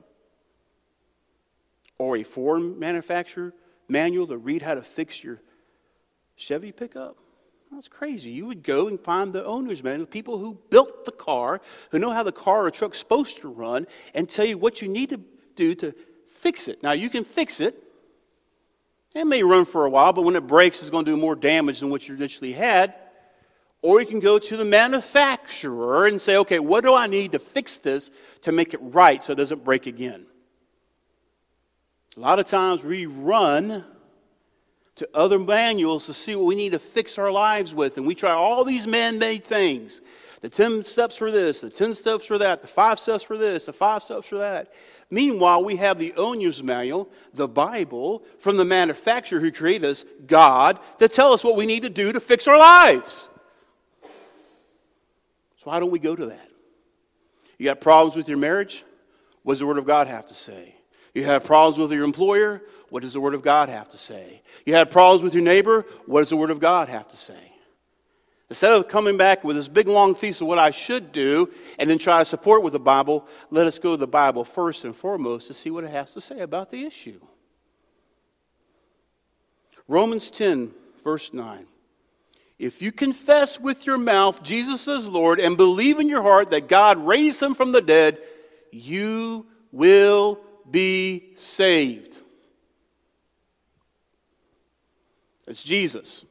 Or 1.97 2.17
a 2.17 2.23
Ford 2.23 2.61
manufacturer 2.77 3.53
manual 3.87 4.27
to 4.27 4.37
read 4.37 4.61
how 4.61 4.75
to 4.75 4.81
fix 4.81 5.23
your 5.23 5.41
Chevy 6.35 6.71
pickup? 6.71 7.17
That's 7.75 7.89
crazy. 7.89 8.31
You 8.31 8.45
would 8.45 8.63
go 8.63 8.87
and 8.87 8.97
find 8.97 9.33
the 9.33 9.43
owner's 9.43 9.83
manual, 9.83 10.07
people 10.07 10.37
who 10.37 10.57
built 10.69 11.03
the 11.03 11.11
car, 11.11 11.59
who 11.91 11.99
know 11.99 12.11
how 12.11 12.23
the 12.23 12.31
car 12.31 12.65
or 12.65 12.71
truck's 12.71 12.99
supposed 12.99 13.37
to 13.41 13.49
run, 13.49 13.85
and 14.13 14.29
tell 14.29 14.45
you 14.45 14.57
what 14.57 14.81
you 14.81 14.87
need 14.87 15.09
to 15.09 15.19
do 15.57 15.75
to 15.75 15.93
fix 16.39 16.69
it. 16.69 16.81
Now, 16.81 16.93
you 16.93 17.09
can 17.09 17.25
fix 17.25 17.59
it, 17.59 17.75
it 19.13 19.25
may 19.25 19.43
run 19.43 19.65
for 19.65 19.85
a 19.85 19.89
while, 19.89 20.13
but 20.13 20.23
when 20.23 20.37
it 20.37 20.47
breaks, 20.47 20.81
it's 20.81 20.89
going 20.89 21.03
to 21.05 21.11
do 21.11 21.17
more 21.17 21.35
damage 21.35 21.81
than 21.81 21.89
what 21.89 22.07
you 22.07 22.15
initially 22.15 22.53
had. 22.53 22.95
Or 23.81 23.99
you 23.99 24.05
can 24.05 24.19
go 24.19 24.39
to 24.39 24.57
the 24.57 24.65
manufacturer 24.65 26.07
and 26.07 26.21
say, 26.21 26.37
okay, 26.37 26.59
what 26.59 26.83
do 26.83 26.93
I 26.93 27.07
need 27.07 27.33
to 27.33 27.39
fix 27.39 27.77
this 27.77 28.09
to 28.41 28.51
make 28.51 28.73
it 28.73 28.79
right 28.81 29.23
so 29.23 29.33
it 29.33 29.35
doesn't 29.35 29.63
break 29.63 29.85
again? 29.85 30.25
A 32.15 32.19
lot 32.19 32.39
of 32.39 32.45
times 32.45 32.83
we 32.83 33.05
run 33.05 33.85
to 34.95 35.09
other 35.13 35.37
manuals 35.37 36.05
to 36.05 36.13
see 36.13 36.35
what 36.35 36.45
we 36.45 36.55
need 36.55 36.71
to 36.71 36.79
fix 36.79 37.17
our 37.17 37.31
lives 37.31 37.73
with, 37.73 37.97
and 37.97 38.07
we 38.07 38.15
try 38.15 38.31
all 38.31 38.63
these 38.63 38.87
man 38.87 39.19
made 39.19 39.43
things. 39.43 40.01
The 40.41 40.49
10 40.49 40.85
steps 40.85 41.17
for 41.17 41.31
this, 41.31 41.61
the 41.61 41.69
10 41.69 41.95
steps 41.95 42.25
for 42.25 42.37
that, 42.37 42.61
the 42.61 42.67
5 42.67 42.99
steps 42.99 43.23
for 43.23 43.37
this, 43.37 43.65
the 43.65 43.73
5 43.73 44.03
steps 44.03 44.27
for 44.27 44.37
that. 44.37 44.71
Meanwhile, 45.09 45.63
we 45.63 45.75
have 45.77 45.99
the 45.99 46.13
owner's 46.15 46.63
manual, 46.63 47.09
the 47.33 47.47
Bible, 47.47 48.23
from 48.39 48.57
the 48.57 48.65
manufacturer 48.65 49.39
who 49.39 49.51
created 49.51 49.85
us, 49.85 50.05
God, 50.25 50.79
to 50.99 51.07
tell 51.07 51.33
us 51.33 51.43
what 51.43 51.55
we 51.55 51.65
need 51.65 51.83
to 51.83 51.89
do 51.89 52.11
to 52.11 52.19
fix 52.19 52.47
our 52.47 52.57
lives. 52.57 53.29
So, 55.57 55.65
why 55.65 55.79
don't 55.79 55.91
we 55.91 55.99
go 55.99 56.15
to 56.15 56.27
that? 56.27 56.49
You 57.57 57.65
got 57.65 57.81
problems 57.81 58.15
with 58.15 58.27
your 58.27 58.37
marriage? 58.37 58.83
What 59.43 59.53
does 59.53 59.59
the 59.59 59.65
Word 59.65 59.77
of 59.77 59.85
God 59.85 60.07
have 60.07 60.25
to 60.27 60.33
say? 60.33 60.75
You 61.13 61.23
have 61.25 61.43
problems 61.43 61.77
with 61.77 61.91
your 61.91 62.03
employer? 62.03 62.61
What 62.95 63.03
does 63.03 63.11
the 63.11 63.19
Word 63.19 63.33
of 63.33 63.41
God 63.41 63.67
have 63.67 63.89
to 63.89 63.97
say? 63.97 64.41
You 64.65 64.75
have 64.75 64.89
problems 64.89 65.21
with 65.21 65.33
your 65.33 65.43
neighbor? 65.43 65.85
What 66.05 66.21
does 66.21 66.29
the 66.29 66.37
Word 66.37 66.49
of 66.49 66.61
God 66.61 66.87
have 66.87 67.05
to 67.09 67.17
say? 67.17 67.51
Instead 68.49 68.71
of 68.71 68.87
coming 68.87 69.17
back 69.17 69.43
with 69.43 69.57
this 69.57 69.67
big 69.67 69.89
long 69.89 70.15
thesis 70.15 70.39
of 70.39 70.47
what 70.47 70.59
I 70.59 70.71
should 70.71 71.11
do 71.11 71.51
and 71.77 71.89
then 71.89 71.97
try 71.97 72.19
to 72.19 72.23
support 72.23 72.63
with 72.63 72.71
the 72.71 72.79
Bible, 72.79 73.27
let 73.51 73.67
us 73.67 73.79
go 73.79 73.91
to 73.91 73.97
the 73.97 74.07
Bible 74.07 74.45
first 74.45 74.85
and 74.85 74.95
foremost 74.95 75.47
to 75.47 75.53
see 75.53 75.69
what 75.69 75.83
it 75.83 75.91
has 75.91 76.13
to 76.13 76.21
say 76.21 76.39
about 76.39 76.71
the 76.71 76.85
issue. 76.85 77.19
Romans 79.89 80.31
10, 80.31 80.71
verse 81.03 81.33
9. 81.33 81.65
If 82.57 82.81
you 82.81 82.93
confess 82.93 83.59
with 83.59 83.85
your 83.85 83.97
mouth 83.97 84.41
Jesus 84.41 84.87
is 84.87 85.05
Lord 85.05 85.41
and 85.41 85.57
believe 85.57 85.99
in 85.99 86.07
your 86.07 86.21
heart 86.21 86.51
that 86.51 86.69
God 86.69 87.05
raised 87.05 87.41
him 87.43 87.55
from 87.55 87.73
the 87.73 87.81
dead, 87.81 88.19
you 88.71 89.47
will 89.73 90.39
be 90.71 91.33
saved. 91.39 92.19
It's 95.47 95.63
Jesus 95.63 96.25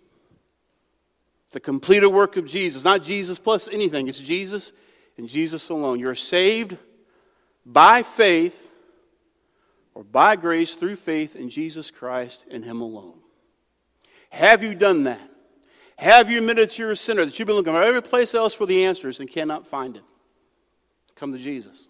the 1.55 1.61
completed 1.61 2.09
work 2.09 2.37
of 2.37 2.46
Jesus. 2.46 2.83
Not 2.85 3.03
Jesus 3.03 3.38
plus 3.38 3.68
anything, 3.68 4.09
it's 4.09 4.18
Jesus 4.18 4.72
and 5.16 5.29
Jesus 5.29 5.70
alone. 5.70 6.00
You're 6.00 6.16
saved 6.16 6.77
by 7.64 8.03
faith 8.03 8.72
or 9.94 10.03
by 10.03 10.34
grace 10.34 10.74
through 10.74 10.97
faith 10.97 11.36
in 11.36 11.49
Jesus 11.49 11.93
Christ 11.93 12.45
and 12.51 12.64
Him 12.64 12.80
alone. 12.80 13.14
Have 14.30 14.64
you 14.64 14.74
done 14.74 15.05
that? 15.05 15.20
Have 15.97 16.28
you 16.28 16.39
admitted 16.39 16.72
to 16.72 16.82
you're 16.82 16.91
a 16.91 16.97
sinner, 16.97 17.24
that 17.24 17.39
you've 17.39 17.47
been 17.47 17.55
looking 17.55 17.72
for 17.72 17.82
every 17.82 18.03
place 18.03 18.34
else 18.34 18.53
for 18.53 18.66
the 18.66 18.84
answers 18.84 19.20
and 19.20 19.30
cannot 19.30 19.64
find 19.64 19.97
it? 19.97 20.03
Come 21.14 21.32
to 21.32 21.39
Jesus. 21.39 21.86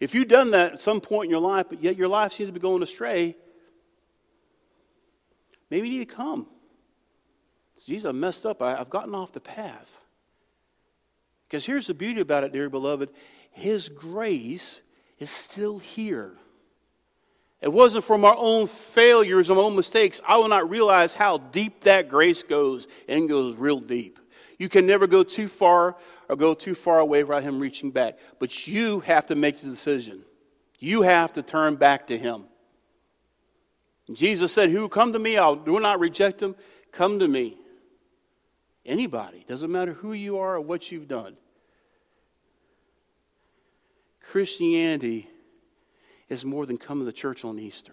If 0.00 0.16
you've 0.16 0.26
done 0.26 0.50
that 0.50 0.72
at 0.72 0.80
some 0.80 1.00
point 1.00 1.26
in 1.26 1.30
your 1.30 1.40
life, 1.40 1.66
but 1.68 1.80
yet 1.80 1.96
your 1.96 2.08
life 2.08 2.32
seems 2.32 2.48
to 2.48 2.52
be 2.52 2.58
going 2.58 2.82
astray, 2.82 3.36
maybe 5.70 5.88
you 5.88 5.98
need 5.98 6.08
to 6.08 6.14
come. 6.14 6.46
Jesus, 7.84 8.08
I 8.08 8.12
messed 8.12 8.44
up. 8.44 8.62
I, 8.62 8.76
I've 8.76 8.90
gotten 8.90 9.14
off 9.14 9.32
the 9.32 9.40
path. 9.40 9.98
Because 11.48 11.64
here's 11.64 11.86
the 11.86 11.94
beauty 11.94 12.20
about 12.20 12.44
it, 12.44 12.52
dear 12.52 12.68
beloved 12.68 13.10
His 13.50 13.88
grace 13.88 14.80
is 15.18 15.30
still 15.30 15.78
here. 15.78 16.32
It 17.60 17.72
wasn't 17.72 18.04
from 18.04 18.24
our 18.24 18.36
own 18.36 18.68
failures, 18.68 19.50
our 19.50 19.58
own 19.58 19.74
mistakes. 19.74 20.20
I 20.26 20.36
will 20.36 20.48
not 20.48 20.70
realize 20.70 21.14
how 21.14 21.38
deep 21.38 21.82
that 21.84 22.08
grace 22.08 22.42
goes, 22.42 22.86
and 23.08 23.28
goes 23.28 23.56
real 23.56 23.80
deep. 23.80 24.20
You 24.58 24.68
can 24.68 24.86
never 24.86 25.06
go 25.06 25.22
too 25.22 25.48
far 25.48 25.96
or 26.28 26.36
go 26.36 26.54
too 26.54 26.74
far 26.74 27.00
away 27.00 27.24
without 27.24 27.42
Him 27.42 27.58
reaching 27.58 27.90
back. 27.90 28.18
But 28.38 28.66
you 28.68 29.00
have 29.00 29.26
to 29.28 29.34
make 29.34 29.58
the 29.60 29.68
decision. 29.68 30.22
You 30.78 31.02
have 31.02 31.32
to 31.32 31.42
turn 31.42 31.76
back 31.76 32.08
to 32.08 32.18
Him. 32.18 32.44
Jesus 34.12 34.52
said, 34.52 34.70
Who 34.70 34.88
come 34.88 35.12
to 35.12 35.18
me, 35.18 35.36
I 35.36 35.46
will 35.46 35.56
do 35.56 35.80
not 35.80 36.00
reject 36.00 36.38
them. 36.38 36.56
Come 36.92 37.18
to 37.18 37.28
me. 37.28 37.56
Anybody, 38.84 39.44
doesn't 39.46 39.70
matter 39.70 39.92
who 39.92 40.14
you 40.14 40.38
are 40.38 40.56
or 40.56 40.60
what 40.60 40.90
you've 40.90 41.08
done. 41.08 41.36
Christianity 44.20 45.28
is 46.28 46.44
more 46.44 46.66
than 46.66 46.78
coming 46.78 47.06
to 47.06 47.12
church 47.12 47.44
on 47.44 47.58
Easter. 47.58 47.92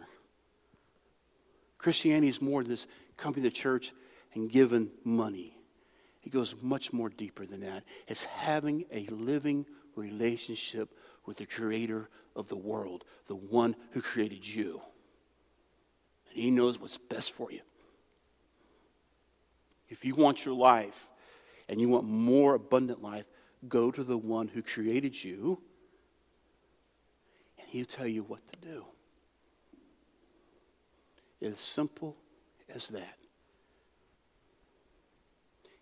Christianity 1.78 2.30
is 2.30 2.42
more 2.42 2.64
than 2.64 2.74
just 2.74 2.88
coming 3.18 3.44
to 3.44 3.52
church 3.52 3.94
and 4.34 4.50
giving 4.50 4.90
money. 5.04 5.56
It 6.24 6.32
goes 6.32 6.56
much 6.62 6.92
more 6.92 7.10
deeper 7.10 7.46
than 7.46 7.62
that. 7.62 7.84
It's 8.08 8.26
having 8.26 8.86
a 8.92 9.06
living 9.08 9.66
relationship 9.96 10.90
with 11.26 11.38
the 11.38 11.46
creator 11.46 12.10
of 12.36 12.48
the 12.50 12.56
world, 12.56 13.06
the 13.28 13.36
one 13.36 13.76
who 13.92 14.02
created 14.02 14.46
you. 14.46 14.82
And 16.36 16.44
he 16.44 16.52
knows 16.52 16.80
what's 16.80 16.98
best 16.98 17.32
for 17.32 17.50
you. 17.50 17.62
If 19.88 20.04
you 20.04 20.16
want 20.16 20.46
your 20.46 20.54
life 20.54 21.08
and 21.70 21.80
you 21.80 21.88
want 21.88 22.06
more 22.06 22.56
abundant 22.56 23.02
life, 23.02 23.26
go 23.70 23.90
to 23.90 24.04
the 24.04 24.18
one 24.18 24.50
who 24.50 24.62
created 24.62 25.24
you 25.24 25.62
and 27.58 27.68
he'll 27.70 27.86
tell 27.86 28.06
you 28.06 28.24
what 28.24 28.42
to 28.52 28.60
do. 28.60 28.86
It 31.40 31.54
is 31.54 31.60
simple 31.60 32.18
as 32.74 32.90
that. 32.90 33.18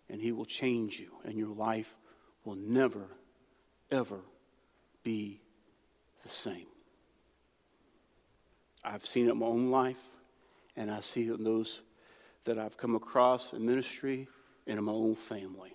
And 0.08 0.20
he 0.20 0.30
will 0.30 0.44
change 0.44 1.00
you, 1.00 1.10
and 1.24 1.36
your 1.36 1.48
life 1.48 1.96
will 2.44 2.54
never, 2.54 3.08
ever 3.90 4.20
be 5.02 5.40
the 6.22 6.28
same. 6.28 6.66
I've 8.84 9.06
seen 9.06 9.26
it 9.26 9.32
in 9.32 9.38
my 9.38 9.46
own 9.46 9.70
life, 9.70 9.98
and 10.76 10.90
I 10.90 11.00
see 11.00 11.28
it 11.28 11.38
in 11.38 11.44
those 11.44 11.80
that 12.44 12.58
I've 12.58 12.76
come 12.76 12.94
across 12.94 13.52
in 13.52 13.64
ministry 13.64 14.28
and 14.66 14.78
in 14.78 14.84
my 14.84 14.92
own 14.92 15.14
family. 15.14 15.72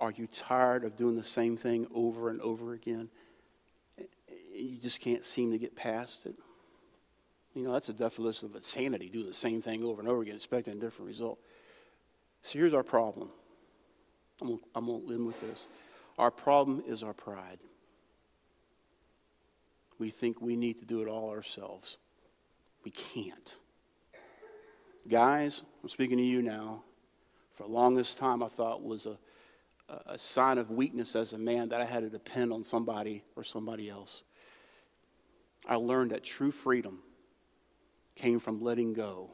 Are 0.00 0.10
you 0.10 0.26
tired 0.26 0.84
of 0.84 0.96
doing 0.96 1.16
the 1.16 1.24
same 1.24 1.56
thing 1.56 1.86
over 1.94 2.28
and 2.28 2.40
over 2.42 2.74
again? 2.74 3.08
You 4.54 4.78
just 4.78 5.00
can't 5.00 5.24
seem 5.24 5.52
to 5.52 5.58
get 5.58 5.74
past 5.74 6.26
it. 6.26 6.34
You 7.54 7.62
know, 7.62 7.72
that's 7.72 7.88
a 7.88 7.94
definition 7.94 8.46
of 8.46 8.54
insanity, 8.54 9.08
do 9.08 9.24
the 9.24 9.32
same 9.32 9.62
thing 9.62 9.82
over 9.82 10.00
and 10.00 10.08
over 10.08 10.20
again, 10.20 10.36
expecting 10.36 10.74
a 10.74 10.76
different 10.76 11.08
result. 11.08 11.38
So 12.42 12.58
here's 12.58 12.74
our 12.74 12.82
problem. 12.82 13.30
I'm 14.42 14.58
going 14.74 15.06
to 15.06 15.14
end 15.14 15.26
with 15.26 15.40
this. 15.40 15.66
Our 16.18 16.30
problem 16.30 16.82
is 16.86 17.02
our 17.02 17.14
pride. 17.14 17.58
We 19.98 20.10
think 20.10 20.40
we 20.40 20.56
need 20.56 20.78
to 20.80 20.84
do 20.84 21.02
it 21.02 21.08
all 21.08 21.30
ourselves. 21.30 21.96
We 22.84 22.90
can't. 22.90 23.56
Guys, 25.08 25.62
I'm 25.82 25.88
speaking 25.88 26.18
to 26.18 26.24
you 26.24 26.42
now. 26.42 26.82
For 27.54 27.62
the 27.62 27.72
longest 27.72 28.18
time, 28.18 28.42
I 28.42 28.48
thought 28.48 28.82
was 28.82 29.06
a, 29.06 29.16
a 30.06 30.18
sign 30.18 30.58
of 30.58 30.70
weakness 30.70 31.16
as 31.16 31.32
a 31.32 31.38
man 31.38 31.70
that 31.70 31.80
I 31.80 31.84
had 31.84 32.02
to 32.02 32.10
depend 32.10 32.52
on 32.52 32.62
somebody 32.62 33.24
or 33.34 33.44
somebody 33.44 33.88
else. 33.88 34.22
I 35.66 35.76
learned 35.76 36.10
that 36.10 36.24
true 36.24 36.50
freedom 36.50 37.00
came 38.14 38.38
from 38.38 38.62
letting 38.62 38.92
go 38.92 39.30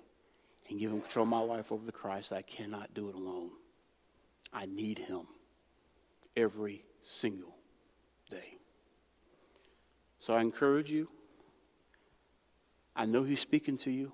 and 0.69 0.79
giving 0.79 1.01
control 1.01 1.25
of 1.25 1.31
my 1.31 1.41
life 1.41 1.73
over 1.73 1.85
to 1.85 1.93
Christ. 1.93 2.33
I 2.33 2.43
cannot 2.43 2.95
do 2.95 3.09
it 3.09 3.15
alone. 3.15 3.51
I 4.53 4.67
need 4.67 4.99
Him 4.99 5.27
every 6.37 6.85
single 7.03 7.57
day. 8.31 8.59
So 10.23 10.35
I 10.35 10.41
encourage 10.41 10.89
you. 10.89 11.09
I 12.95 13.07
know 13.07 13.25
He's 13.25 13.41
speaking 13.41 13.77
to 13.79 13.91
you. 13.91 14.13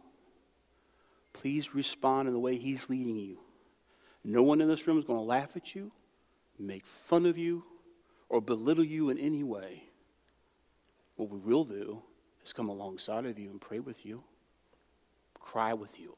Please 1.34 1.74
respond 1.74 2.28
in 2.28 2.34
the 2.34 2.40
way 2.40 2.56
He's 2.56 2.88
leading 2.88 3.16
you. 3.16 3.38
No 4.24 4.42
one 4.42 4.62
in 4.62 4.68
this 4.68 4.86
room 4.86 4.96
is 4.96 5.04
going 5.04 5.18
to 5.18 5.24
laugh 5.24 5.50
at 5.54 5.74
you, 5.74 5.92
make 6.58 6.86
fun 6.86 7.26
of 7.26 7.36
you, 7.36 7.62
or 8.30 8.40
belittle 8.40 8.84
you 8.84 9.10
in 9.10 9.18
any 9.18 9.44
way. 9.44 9.82
What 11.16 11.28
we 11.28 11.38
will 11.38 11.64
do 11.64 12.02
is 12.42 12.54
come 12.54 12.70
alongside 12.70 13.26
of 13.26 13.38
you 13.38 13.50
and 13.50 13.60
pray 13.60 13.80
with 13.80 14.06
you, 14.06 14.24
cry 15.38 15.74
with 15.74 16.00
you, 16.00 16.16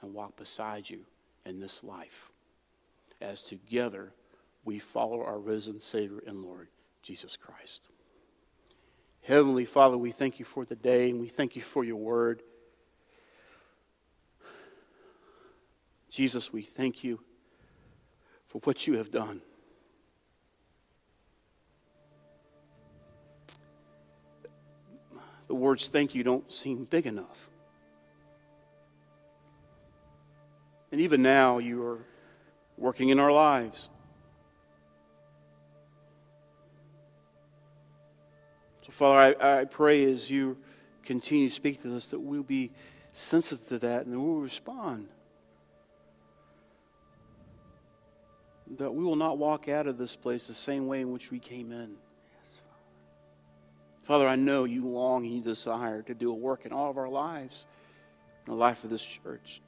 and 0.00 0.14
walk 0.14 0.38
beside 0.38 0.88
you 0.88 1.00
in 1.44 1.60
this 1.60 1.84
life 1.84 2.30
as 3.20 3.42
together 3.42 4.14
we 4.64 4.78
follow 4.78 5.22
our 5.22 5.38
risen 5.38 5.80
Savior 5.80 6.22
and 6.26 6.42
Lord, 6.42 6.68
Jesus 7.02 7.36
Christ. 7.36 7.82
Heavenly 9.26 9.64
Father, 9.64 9.98
we 9.98 10.12
thank 10.12 10.38
you 10.38 10.44
for 10.44 10.64
the 10.64 10.76
day 10.76 11.10
and 11.10 11.18
we 11.18 11.26
thank 11.26 11.56
you 11.56 11.62
for 11.62 11.82
your 11.82 11.96
word. 11.96 12.42
Jesus, 16.08 16.52
we 16.52 16.62
thank 16.62 17.02
you 17.02 17.18
for 18.46 18.60
what 18.60 18.86
you 18.86 18.98
have 18.98 19.10
done. 19.10 19.42
The 25.48 25.56
words 25.56 25.88
thank 25.88 26.14
you 26.14 26.22
don't 26.22 26.52
seem 26.52 26.84
big 26.84 27.06
enough. 27.06 27.50
And 30.92 31.00
even 31.00 31.20
now, 31.22 31.58
you 31.58 31.82
are 31.82 31.98
working 32.78 33.08
in 33.08 33.18
our 33.18 33.32
lives. 33.32 33.88
Father, 38.96 39.36
I, 39.38 39.60
I 39.60 39.64
pray 39.66 40.10
as 40.10 40.30
you 40.30 40.56
continue 41.02 41.50
to 41.50 41.54
speak 41.54 41.82
to 41.82 41.94
us 41.94 42.08
that 42.08 42.18
we'll 42.18 42.42
be 42.42 42.72
sensitive 43.12 43.68
to 43.68 43.78
that 43.80 44.06
and 44.06 44.14
that 44.14 44.18
we'll 44.18 44.40
respond. 44.40 45.08
That 48.78 48.90
we 48.90 49.04
will 49.04 49.16
not 49.16 49.36
walk 49.36 49.68
out 49.68 49.86
of 49.86 49.98
this 49.98 50.16
place 50.16 50.46
the 50.46 50.54
same 50.54 50.86
way 50.86 51.02
in 51.02 51.12
which 51.12 51.30
we 51.30 51.38
came 51.38 51.72
in. 51.72 51.90
Yes, 51.90 52.60
Father, 54.04 54.26
I 54.26 54.34
know 54.34 54.64
you 54.64 54.88
long 54.88 55.26
and 55.26 55.34
you 55.34 55.42
desire 55.42 56.00
to 56.00 56.14
do 56.14 56.30
a 56.30 56.34
work 56.34 56.64
in 56.64 56.72
all 56.72 56.88
of 56.88 56.96
our 56.96 57.10
lives, 57.10 57.66
in 58.46 58.54
the 58.54 58.58
life 58.58 58.82
of 58.82 58.88
this 58.88 59.04
church. 59.04 59.60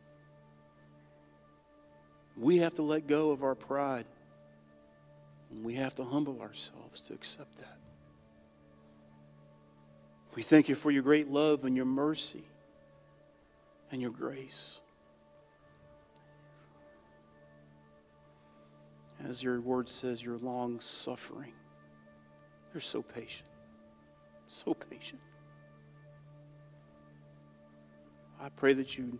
We 2.35 2.57
have 2.57 2.72
to 2.76 2.83
let 2.83 3.07
go 3.07 3.31
of 3.31 3.43
our 3.43 3.55
pride. 3.55 4.07
And 5.51 5.62
we 5.62 5.74
have 5.74 5.95
to 5.97 6.05
humble 6.05 6.41
ourselves 6.41 7.03
to 7.03 7.12
accept 7.12 7.55
that. 7.59 7.76
We 10.39 10.45
thank 10.45 10.68
you 10.68 10.76
for 10.76 10.93
your 10.93 11.03
great 11.03 11.26
love 11.26 11.64
and 11.64 11.74
your 11.74 11.84
mercy 11.84 12.45
and 13.91 14.01
your 14.01 14.12
grace. 14.12 14.78
As 19.28 19.43
your 19.43 19.61
word 19.61 19.89
says, 19.89 20.22
your 20.22 20.39
long 20.39 20.78
suffering. 20.78 21.55
You're 22.72 22.80
so 22.80 23.03
patient. 23.03 23.49
So 24.47 24.74
patient. 24.74 25.20
I 28.41 28.49
pray 28.51 28.74
that 28.74 28.97
you 28.97 29.18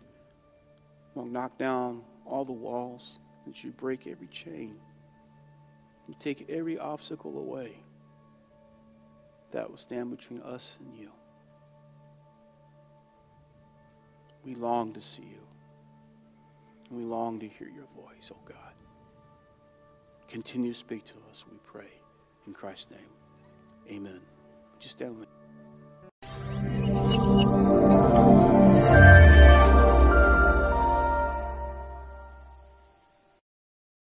won't 1.17 1.33
knock 1.33 1.59
down 1.59 2.03
all 2.27 2.45
the 2.45 2.53
walls, 2.53 3.19
that 3.45 3.65
you 3.65 3.73
break 3.73 4.07
every 4.07 4.29
chain. 4.29 4.77
You 6.07 6.15
take 6.21 6.49
every 6.49 6.79
obstacle 6.79 7.39
away 7.39 7.73
that 9.53 9.69
will 9.69 9.79
stand 9.79 10.11
between 10.11 10.43
us 10.43 10.79
and 10.81 10.97
you. 10.97 11.11
We 14.45 14.55
long 14.55 14.93
to 14.95 15.01
see 15.01 15.23
you. 15.23 15.47
We 16.91 17.05
long 17.05 17.39
to 17.41 17.49
hear 17.49 17.69
your 17.69 17.87
voice, 17.95 18.31
oh 18.33 18.39
God. 18.47 18.75
Continue 20.29 20.73
to 20.73 20.79
speak 20.79 21.05
to 21.07 21.15
us, 21.31 21.45
we 21.51 21.59
pray. 21.65 21.91
In 22.47 22.55
Christ's 22.55 22.91
name, 22.91 23.91
amen. 23.91 24.21
Just 24.79 24.97
stand 24.97 25.19
with. 25.19 25.38